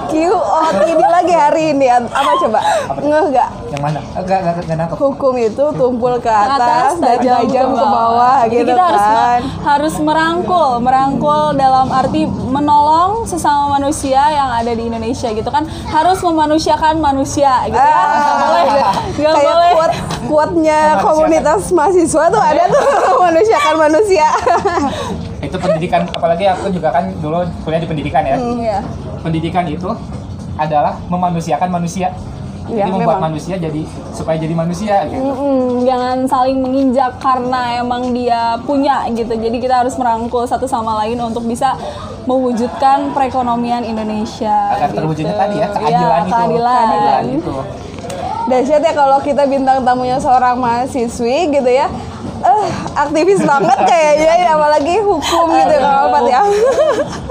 Q 0.08 0.14
ini 0.86 1.06
lagi 1.06 1.34
hari 1.34 1.64
ini. 1.72 1.86
Apa 1.90 2.32
coba? 2.38 2.60
Ngeh 2.98 3.26
gak? 3.30 3.50
yang 3.68 3.82
mana? 3.82 4.00
Enggak, 4.14 4.38
enggak, 4.38 4.54
enggak 4.62 4.78
nangkep. 4.78 4.98
Hukum 4.98 5.34
itu 5.38 5.66
tumpul 5.74 6.14
ke 6.20 6.28
atas, 6.28 7.00
dan 7.00 7.20
tajam 7.20 7.48
ke 7.72 7.86
bawah 7.86 8.44
Jadi 8.44 8.56
gitu 8.58 8.70
kita 8.70 8.84
harus 8.86 9.00
kan. 9.02 9.40
harus 9.64 9.94
merangkul, 9.98 10.70
merangkul 10.80 11.56
dalam 11.56 11.88
arti 11.90 12.24
menolong 12.28 13.24
sesama 13.24 13.72
manusia 13.74 14.20
yang 14.30 14.50
ada 14.52 14.70
di 14.70 14.84
Indonesia 14.86 15.30
gitu 15.30 15.48
kan. 15.48 15.64
Harus 15.86 16.20
memanusiakan 16.22 17.00
manusia 17.00 17.64
gitu 17.66 17.76
ya. 17.76 17.96
Nggak 17.96 18.20
Ah, 18.22 18.40
boleh, 18.42 18.64
nggak 19.14 19.34
kayak 19.34 19.48
boleh. 19.48 19.72
kuat 19.74 19.92
kuatnya 20.22 20.80
Memanusiakan. 20.94 21.04
komunitas 21.06 21.62
mahasiswa 21.72 22.24
tuh 22.30 22.42
ada 22.42 22.64
tuh 22.68 22.84
manusiakan 23.26 23.76
manusia. 23.80 24.28
Itu 25.52 25.58
pendidikan 25.60 26.08
apalagi 26.08 26.48
aku 26.48 26.72
juga 26.72 26.96
kan 26.96 27.12
dulu 27.20 27.44
kuliah 27.68 27.84
di 27.84 27.90
pendidikan 27.92 28.24
ya. 28.24 28.40
Iya. 28.40 28.80
Pendidikan 29.20 29.68
itu 29.68 29.92
adalah 30.56 30.96
memanusiakan 31.12 31.68
manusia. 31.68 32.16
Jadi 32.72 32.88
membuat 32.88 33.20
memang. 33.20 33.36
manusia 33.36 33.60
jadi 33.60 33.84
supaya 34.16 34.38
jadi 34.40 34.54
manusia 34.56 35.04
gitu. 35.12 35.20
Mm-mm, 35.20 35.84
jangan 35.84 36.24
saling 36.24 36.62
menginjak 36.62 37.20
karena 37.20 37.84
emang 37.84 38.16
dia 38.16 38.56
punya 38.64 39.04
gitu. 39.12 39.34
Jadi 39.34 39.58
kita 39.60 39.84
harus 39.84 39.98
merangkul 40.00 40.48
satu 40.48 40.70
sama 40.70 40.96
lain 41.04 41.20
untuk 41.20 41.44
bisa 41.44 41.76
mewujudkan 42.24 43.12
perekonomian 43.12 43.84
Indonesia. 43.84 44.78
Agar 44.78 44.94
gitu. 44.94 44.98
terwujudnya 45.04 45.36
tadi 45.36 45.56
ya, 45.60 45.68
keadilan 45.68 45.92
Iya, 45.92 46.08
itu. 46.16 46.32
keadilan. 46.32 46.86
Keadilan 46.88 47.26
itu. 47.34 47.56
Dahsyat 48.42 48.82
ya 48.84 48.94
kalau 48.94 49.20
kita 49.20 49.44
bintang 49.50 49.84
tamunya 49.84 50.18
seorang 50.22 50.56
mahasiswi 50.56 51.52
gitu 51.52 51.72
ya. 51.72 51.92
Eh, 52.62 52.70
aktivis 52.94 53.42
banget 53.42 53.80
kayaknya 53.84 54.34
ya, 54.40 54.52
apalagi 54.54 55.02
hukum 55.02 55.46
gitu 55.52 55.76
Kang 55.78 55.98
Alfat 56.06 56.24
ya. 56.28 56.42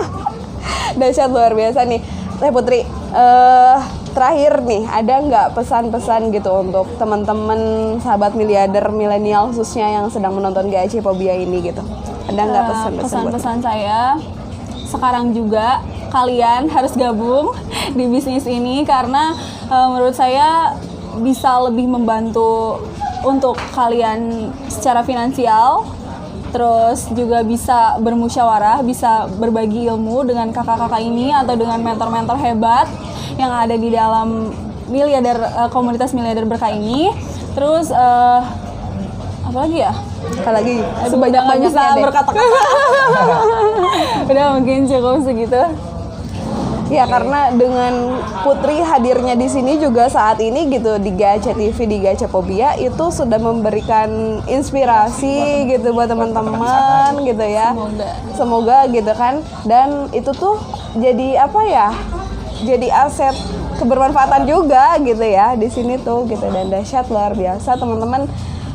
Dahsyat 0.98 1.30
luar 1.30 1.54
biasa 1.54 1.86
nih. 1.86 2.00
Teh 2.40 2.50
Putri, 2.50 2.80
eh 3.12 3.76
terakhir 4.10 4.66
nih 4.66 4.90
ada 4.90 5.14
nggak 5.22 5.46
pesan-pesan 5.54 6.34
gitu 6.34 6.50
untuk 6.50 6.90
teman-teman 6.98 7.60
sahabat 8.02 8.34
miliarder 8.34 8.90
milenial 8.90 9.54
khususnya 9.54 9.86
yang 9.86 10.10
sedang 10.10 10.34
menonton 10.34 10.66
GAC 10.66 10.98
Pobia 10.98 11.30
ini 11.32 11.62
gitu? 11.62 11.78
Ada 12.26 12.40
nggak 12.40 12.50
Nah, 12.58 12.68
pesan-pesan? 12.68 13.04
pesan-pesan 13.06 13.56
saya 13.62 14.00
sekarang 14.82 15.30
juga 15.30 15.78
kalian 16.10 16.66
harus 16.66 16.98
gabung 16.98 17.54
di 17.98 18.04
bisnis 18.08 18.42
ini 18.44 18.82
karena 18.82 19.30
eh, 19.68 19.86
menurut 19.86 20.16
saya 20.16 20.74
bisa 21.20 21.60
lebih 21.60 21.86
membantu 21.86 22.82
untuk 23.24 23.56
kalian 23.76 24.50
secara 24.70 25.04
finansial 25.04 25.84
terus 26.50 27.06
juga 27.14 27.46
bisa 27.46 27.94
bermusyawarah, 28.02 28.82
bisa 28.82 29.30
berbagi 29.38 29.86
ilmu 29.86 30.26
dengan 30.26 30.50
kakak-kakak 30.50 30.98
ini 30.98 31.30
atau 31.30 31.54
dengan 31.54 31.78
mentor-mentor 31.78 32.36
hebat 32.42 32.90
yang 33.38 33.54
ada 33.54 33.78
di 33.78 33.94
dalam 33.94 34.50
miliarder 34.90 35.38
eh, 35.38 35.68
komunitas 35.70 36.10
miliarder 36.10 36.44
berkah 36.50 36.74
ini. 36.74 37.14
Terus 37.54 37.94
eh, 37.94 38.40
apa 39.46 39.58
lagi 39.66 39.78
ya? 39.78 39.94
Apalagi 40.42 40.82
Aduh, 40.82 41.10
sebanyak 41.10 41.42
udah 41.42 41.54
nggak 41.54 41.60
bisa 41.70 41.82
berkata-kata. 42.02 42.58
udah 44.30 44.44
mungkin 44.58 44.78
cukup 44.90 45.16
segitu. 45.22 45.62
Ya 46.90 47.06
karena 47.06 47.54
dengan 47.54 48.18
Putri 48.42 48.82
hadirnya 48.82 49.38
di 49.38 49.46
sini 49.46 49.78
juga 49.78 50.10
saat 50.10 50.42
ini 50.42 50.66
gitu 50.74 50.98
di 50.98 51.14
Gacha 51.14 51.54
TV 51.54 51.86
di 51.86 52.02
Gacha 52.02 52.26
Pobia 52.26 52.74
itu 52.74 53.14
sudah 53.14 53.38
memberikan 53.38 54.42
inspirasi 54.50 55.70
gitu 55.70 55.94
buat 55.94 56.10
teman-teman 56.10 57.22
gitu 57.22 57.46
ya. 57.46 57.70
Semoga. 57.70 58.10
Semoga 58.34 58.78
gitu 58.90 59.12
kan 59.14 59.46
dan 59.62 60.10
itu 60.10 60.34
tuh 60.34 60.58
jadi 60.98 61.46
apa 61.46 61.60
ya? 61.62 61.88
Jadi 62.60 62.92
aset 62.92 63.38
kebermanfaatan 63.80 64.44
juga 64.44 64.98
gitu 65.00 65.24
ya 65.24 65.56
di 65.56 65.70
sini 65.72 65.96
tuh 65.96 66.28
gitu 66.28 66.44
dan 66.52 66.68
dahsyat 66.68 67.08
luar 67.08 67.32
biasa 67.32 67.80
teman-teman 67.80 68.28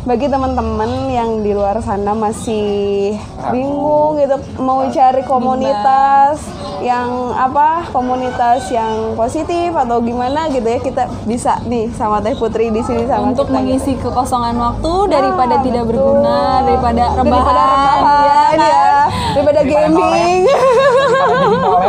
bagi 0.06 0.30
teman-teman 0.30 0.86
yang 1.10 1.41
di 1.41 1.50
luar 1.50 1.82
sana 1.82 2.13
masih 2.13 3.18
bingung 3.50 4.15
gitu 4.15 4.38
mau 4.60 4.86
cari 4.88 5.26
komunitas 5.26 6.46
yang 6.80 7.10
apa 7.34 7.89
komunitas 7.89 8.70
yang 8.70 8.94
positif 9.15 9.74
atau 9.74 9.98
gimana 10.00 10.46
gitu 10.48 10.62
ya 10.63 10.78
kita 10.78 11.04
bisa 11.26 11.58
nih 11.65 11.89
sama 11.91 12.22
Teh 12.22 12.38
Putri 12.38 12.70
di 12.70 12.80
sini 12.80 13.10
sama 13.10 13.34
untuk 13.34 13.50
kita, 13.50 13.58
gitu. 13.58 13.58
mengisi 13.58 13.91
kekosongan 13.98 14.54
waktu 14.56 14.94
daripada 15.10 15.56
Ah, 15.56 15.63
tidak 15.63 15.84
betul. 15.84 15.98
berguna 15.98 16.38
daripada 16.62 17.04
rebahan, 17.12 17.26
daripada 17.26 17.63
rebahan 17.65 18.06
ya 18.06 18.30
ya, 18.30 18.30
kan? 18.30 18.54
daripada 18.54 19.02
Daripada 19.34 19.62
gaming 19.65 20.41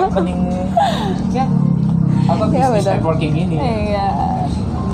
mending 0.08 0.40
ya 1.36 1.44
apa 2.26 2.42
Iya, 2.48 2.66
bisnis 2.72 2.86
networking 2.88 3.32
ini. 3.36 3.56
iya 3.86 4.08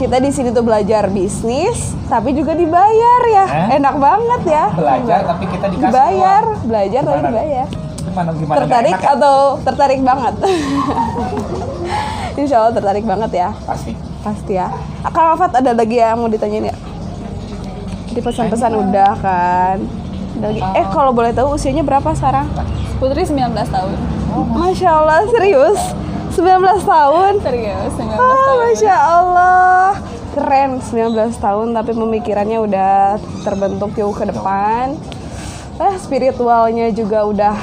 kita 0.03 0.19
di 0.19 0.31
sini 0.35 0.51
tuh 0.51 0.67
belajar 0.67 1.07
bisnis 1.15 1.95
tapi 2.11 2.35
juga 2.35 2.59
dibayar 2.59 3.23
ya. 3.31 3.45
Eh? 3.47 3.69
enak 3.79 3.95
banget 4.03 4.43
ya. 4.51 4.65
Belajar 4.75 5.19
tapi 5.31 5.45
kita 5.47 5.67
dikasih 5.71 5.87
dibayar 5.95 6.43
uang. 6.43 6.67
belajar 6.67 7.01
tapi 7.07 7.19
Gimana? 7.23 7.31
dibayar. 7.31 7.67
Gimana 8.03 8.31
gimana? 8.35 8.57
Tertarik 8.59 8.91
enak 8.99 9.03
ya? 9.07 9.15
atau 9.15 9.37
tertarik 9.63 10.01
banget? 10.03 10.35
Insya 12.43 12.57
Allah 12.59 12.75
tertarik 12.75 13.05
banget 13.07 13.31
ya. 13.31 13.49
Pasti. 13.63 13.93
pasti 14.27 14.53
ya. 14.59 14.75
Kang 15.15 15.39
Afat 15.39 15.63
ada 15.63 15.71
lagi 15.71 15.97
yang 16.03 16.19
mau 16.19 16.27
ditanyain 16.27 16.75
ya? 16.75 16.77
Di 18.11 18.19
pesan-pesan 18.19 18.73
udah 18.75 19.13
kan? 19.23 19.79
Lagi. 20.43 20.59
eh 20.59 20.87
kalau 20.91 21.15
boleh 21.15 21.31
tahu 21.31 21.55
usianya 21.55 21.87
berapa 21.87 22.11
sekarang? 22.19 22.51
Putri 22.99 23.23
19 23.23 23.55
tahun. 23.55 23.95
Masya 24.51 24.91
Allah 24.91 25.23
serius 25.31 25.79
19 26.33 26.43
tahun. 26.83 27.33
Serius 27.41 27.93
19 27.95 28.09
Ah, 28.13 28.33
tahun. 28.33 28.57
Masya 28.63 28.97
Allah. 28.97 29.89
Keren 30.33 30.71
19 30.81 31.13
tahun 31.37 31.69
tapi 31.73 31.93
pemikirannya 31.93 32.59
udah 32.59 32.95
terbentuk 33.45 33.93
jauh 33.93 34.13
ke 34.13 34.25
depan. 34.25 34.97
Eh, 35.77 35.95
Spiritualnya 35.99 36.89
juga 36.91 37.25
udah 37.25 37.57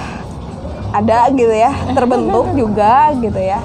ada 0.89 1.29
gitu 1.29 1.53
ya 1.53 1.69
Terbentuk 1.93 2.49
juga 2.62 3.13
gitu 3.15 3.38
ya 3.38 3.62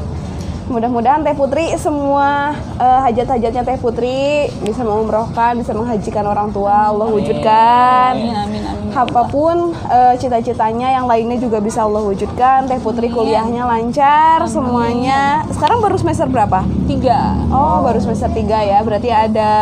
Mudah-mudahan 0.65 1.21
Teh 1.21 1.37
Putri 1.37 1.77
semua 1.77 2.57
eh, 2.81 3.01
hajat-hajatnya 3.05 3.63
Teh 3.69 3.77
Putri 3.77 4.49
bisa 4.65 4.81
mengumrohkan, 4.81 5.61
bisa 5.61 5.77
menghajikan 5.77 6.25
orang 6.25 6.49
tua, 6.57 6.89
Allah 6.89 7.05
wujudkan. 7.05 8.17
amin 8.17 8.33
amin 8.33 8.63
amin 8.65 8.89
Apa 8.97 9.29
pun 9.29 9.77
eh, 9.93 10.15
cita-citanya 10.17 10.89
yang 10.97 11.05
lainnya 11.05 11.37
juga 11.37 11.61
bisa 11.61 11.85
Allah 11.85 12.01
wujudkan. 12.01 12.65
Teh 12.65 12.81
Putri 12.81 13.13
kuliahnya 13.13 13.69
lancar 13.69 14.49
semuanya. 14.49 15.45
Sekarang 15.53 15.85
baru 15.85 16.01
semester 16.01 16.25
berapa? 16.33 16.65
tiga 16.89 17.37
Oh, 17.53 17.85
baru 17.85 18.01
semester 18.01 18.33
3 18.33 18.41
ya. 18.65 18.79
Berarti 18.81 19.13
ada 19.13 19.53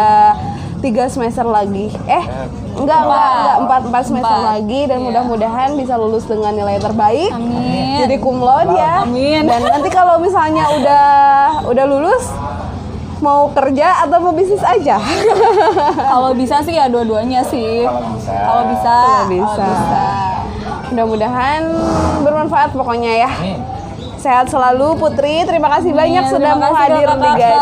tiga 0.79 1.11
semester 1.11 1.43
lagi. 1.43 1.91
Eh, 2.07 2.25
enggak, 2.75 3.01
enggak, 3.01 3.29
enggak, 3.31 3.57
empat, 3.59 3.81
empat 3.85 4.03
semester 4.05 4.33
Empat. 4.35 4.51
lagi 4.51 4.81
dan 4.85 4.97
Iya. 4.97 5.07
mudah-mudahan 5.07 5.71
bisa 5.75 5.95
lulus 5.95 6.25
dengan 6.25 6.53
nilai 6.53 6.77
terbaik. 6.77 7.31
amin 7.31 7.99
Jadi 8.01 8.15
cum 8.19 8.37
laude 8.39 8.73
ya. 8.73 9.03
Amin. 9.03 9.45
Dan 9.45 9.61
nanti 9.63 9.89
kalau 9.89 10.17
misalnya 10.19 10.65
udah 10.73 11.07
udah 11.65 11.85
lulus 11.85 12.25
mau 13.19 13.47
kerja 13.49 14.03
atau 14.03 14.19
mau 14.19 14.33
bisnis 14.33 14.61
aja? 14.61 14.99
kalau 16.13 16.33
bisa 16.33 16.59
sih 16.61 16.75
ya 16.75 16.87
dua-duanya 16.87 17.45
sih 17.45 17.83
Kalau 17.83 18.03
bisa. 18.13 18.33
kalau 18.35 18.63
bisa 18.67 18.95
Kalau 18.97 19.27
bisa. 19.29 19.65
bisa. 19.65 20.05
Mudah-mudahan 20.89 21.63
bermanfaat 22.21 22.71
pokoknya 22.73 23.13
ya. 23.19 23.31
Amin. 23.33 23.61
Sehat 24.19 24.47
selalu 24.47 24.95
Putri. 24.97 25.43
Terima 25.43 25.67
kasih 25.69 25.91
banyak 25.91 26.21
Iya, 26.21 26.31
sudah 26.31 26.53
mau 26.55 26.71
kasih, 26.71 26.79
hadir 26.85 27.09
di. 27.11 27.55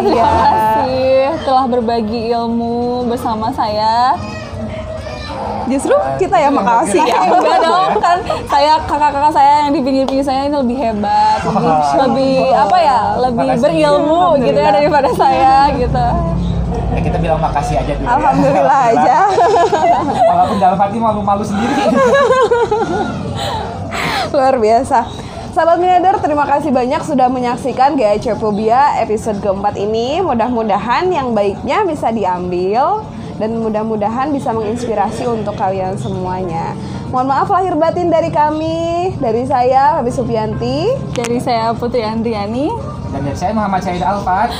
Terima 0.00 0.32
kasih 0.42 1.12
telah 1.40 1.64
berbagi 1.66 2.22
ilmu 2.30 2.78
bersama 3.06 3.52
saya. 3.52 4.18
Justru 5.70 5.94
kita 6.18 6.34
yang 6.34 6.50
makasih 6.50 6.98
ya. 7.04 7.30
Enggak 7.30 7.58
dong 7.66 7.92
kan 8.02 8.18
saya 8.50 8.72
kakak-kakak 8.84 9.32
saya 9.32 9.52
yang 9.66 9.70
di 9.70 9.80
pinggir-pinggir 9.84 10.26
saya 10.26 10.50
ini 10.50 10.56
lebih 10.58 10.76
hebat, 10.76 11.38
lebih, 11.46 11.74
lebih 12.02 12.36
apa 12.50 12.76
ya, 12.80 13.00
lebih 13.22 13.48
Makasih. 13.54 13.62
berilmu 13.62 14.22
gitu 14.42 14.58
ya 14.58 14.70
daripada 14.74 15.10
saya 15.14 15.54
gitu. 15.78 16.06
Ya 16.90 17.00
kita 17.06 17.16
bilang 17.22 17.38
makasih 17.38 17.74
aja 17.78 17.92
dulu. 17.94 18.02
ya. 18.02 18.10
Alhamdulillah 18.18 18.80
aja. 18.90 19.18
Walaupun 20.26 20.56
dalam 20.58 20.78
hati 20.78 20.96
malu-malu 20.98 21.44
sendiri. 21.46 21.74
Luar 24.34 24.54
biasa. 24.58 25.06
Sahabat 25.50 25.82
Miliarder, 25.82 26.14
terima 26.22 26.46
kasih 26.46 26.70
banyak 26.70 27.02
sudah 27.02 27.26
menyaksikan 27.26 27.98
GAC 27.98 28.38
Phobia 28.38 29.02
episode 29.02 29.42
keempat 29.42 29.74
ini. 29.74 30.22
Mudah-mudahan 30.22 31.10
yang 31.10 31.34
baiknya 31.34 31.82
bisa 31.82 32.14
diambil 32.14 33.02
dan 33.40 33.56
mudah-mudahan 33.56 34.28
bisa 34.30 34.52
menginspirasi 34.52 35.24
untuk 35.24 35.56
kalian 35.56 35.96
semuanya. 35.96 36.76
Mohon 37.08 37.26
maaf 37.26 37.48
lahir 37.48 37.74
batin 37.74 38.06
dari 38.06 38.28
kami, 38.28 39.16
dari 39.16 39.42
saya 39.42 39.96
Habis 39.96 40.14
Supianti. 40.14 40.92
Dari 41.16 41.40
saya 41.40 41.72
Putri 41.72 42.04
Andriani. 42.04 42.68
Dan 43.10 43.24
dari 43.24 43.34
saya 43.34 43.50
Muhammad 43.50 43.80
Syahid 43.80 44.04
Alfat. 44.04 44.52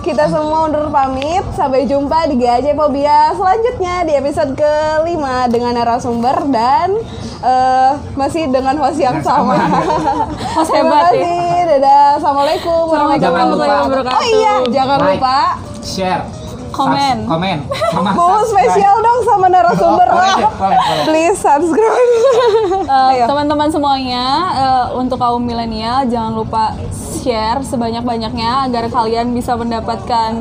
Kita 0.00 0.26
semua 0.26 0.66
undur 0.66 0.88
pamit. 0.88 1.44
Sampai 1.52 1.84
jumpa 1.84 2.26
di 2.26 2.36
GAC 2.36 2.72
Phobia 2.74 3.30
selanjutnya 3.32 4.02
di 4.02 4.12
episode 4.12 4.52
kelima 4.52 5.44
dengan 5.46 5.76
narasumber 5.76 6.40
dan 6.48 6.96
eh, 7.40 7.92
masih 8.12 8.48
dengan 8.48 8.76
host 8.76 8.96
yang 8.96 9.20
sama. 9.20 9.56
sama. 9.56 9.68
Host 10.56 10.72
Terima 10.72 11.04
hebat 11.04 11.12
ya. 11.14 11.20
kasih. 11.20 11.60
Dadah. 11.62 12.04
Assalamualaikum 12.16 12.80
warahmatullahi 12.88 13.20
Jangan 13.22 13.44
lupa. 13.46 13.74
wabarakatuh. 13.78 14.16
Oh 14.16 14.24
iya, 14.26 14.54
jangan 14.68 14.98
Like, 14.98 15.12
lupa 15.14 15.38
Share. 15.80 16.39
Komen. 16.80 17.16
Komen. 17.28 17.58
Sama 17.92 18.10
mau 18.16 18.40
spesial 18.46 18.96
dong 19.04 19.20
sama 19.28 19.46
narasumber. 19.52 20.08
Oh, 20.08 20.16
boleh, 20.16 20.34
lah. 20.40 20.52
boleh, 20.62 20.78
boleh. 20.78 21.04
Please 21.04 21.36
subscribe. 21.36 22.12
Ayo. 23.10 23.24
teman-teman 23.28 23.68
semuanya 23.70 24.24
eh, 24.54 24.86
untuk 24.98 25.18
kaum 25.20 25.42
milenial 25.42 26.08
jangan 26.08 26.32
lupa 26.34 26.74
share 27.20 27.60
sebanyak-banyaknya 27.62 28.66
agar 28.66 28.88
kalian 28.88 29.36
bisa 29.36 29.54
mendapatkan 29.54 30.32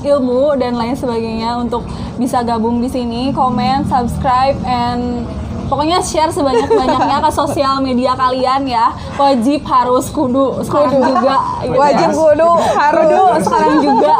ilmu 0.00 0.56
dan 0.56 0.76
lain 0.76 0.96
sebagainya 0.96 1.60
untuk 1.60 1.84
bisa 2.16 2.40
gabung 2.44 2.80
di 2.80 2.88
sini, 2.88 3.32
komen, 3.32 3.84
subscribe 3.88 4.56
and 4.64 5.24
pokoknya 5.68 6.02
share 6.02 6.32
sebanyak-banyaknya 6.32 7.18
ke 7.22 7.30
sosial 7.40 7.78
media 7.84 8.16
kalian 8.16 8.66
ya. 8.66 8.92
Wajib 9.16 9.62
harus 9.64 10.08
kudu 10.10 10.60
sekarang 10.64 11.00
juga. 11.00 11.36
gitu 11.62 11.72
ya. 11.72 11.78
Wajib 11.78 12.08
kudu 12.16 12.50
harus 12.58 13.06
Kudu 13.06 13.24
sekarang 13.44 13.76
juga. 13.80 14.16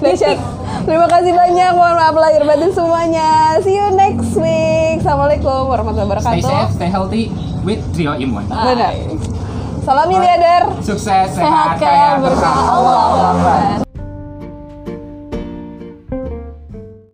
Dahsyat. 0.00 0.55
Terima 0.86 1.10
kasih 1.10 1.34
banyak. 1.34 1.70
Mohon 1.74 1.94
maaf 1.98 2.14
lahir 2.14 2.42
batin 2.46 2.70
semuanya. 2.70 3.58
See 3.58 3.74
you 3.74 3.90
next 3.90 4.38
week. 4.38 5.02
Assalamualaikum 5.02 5.66
warahmatullahi 5.66 6.22
Stay 6.22 6.38
wabarakatuh. 6.38 6.46
safe, 6.46 6.70
stay 6.78 6.86
healthy 6.88 7.24
with 7.66 7.82
Trio 7.90 8.14
Imun. 8.14 8.46
Benar. 8.46 8.94
Salam 9.82 10.06
miliarder. 10.06 10.62
Sukses, 10.78 11.34
Sehat 11.34 11.82
kaya 11.82 12.22
berkah 12.22 12.54
Allah. 12.54 13.02
Akbar. 13.34 13.85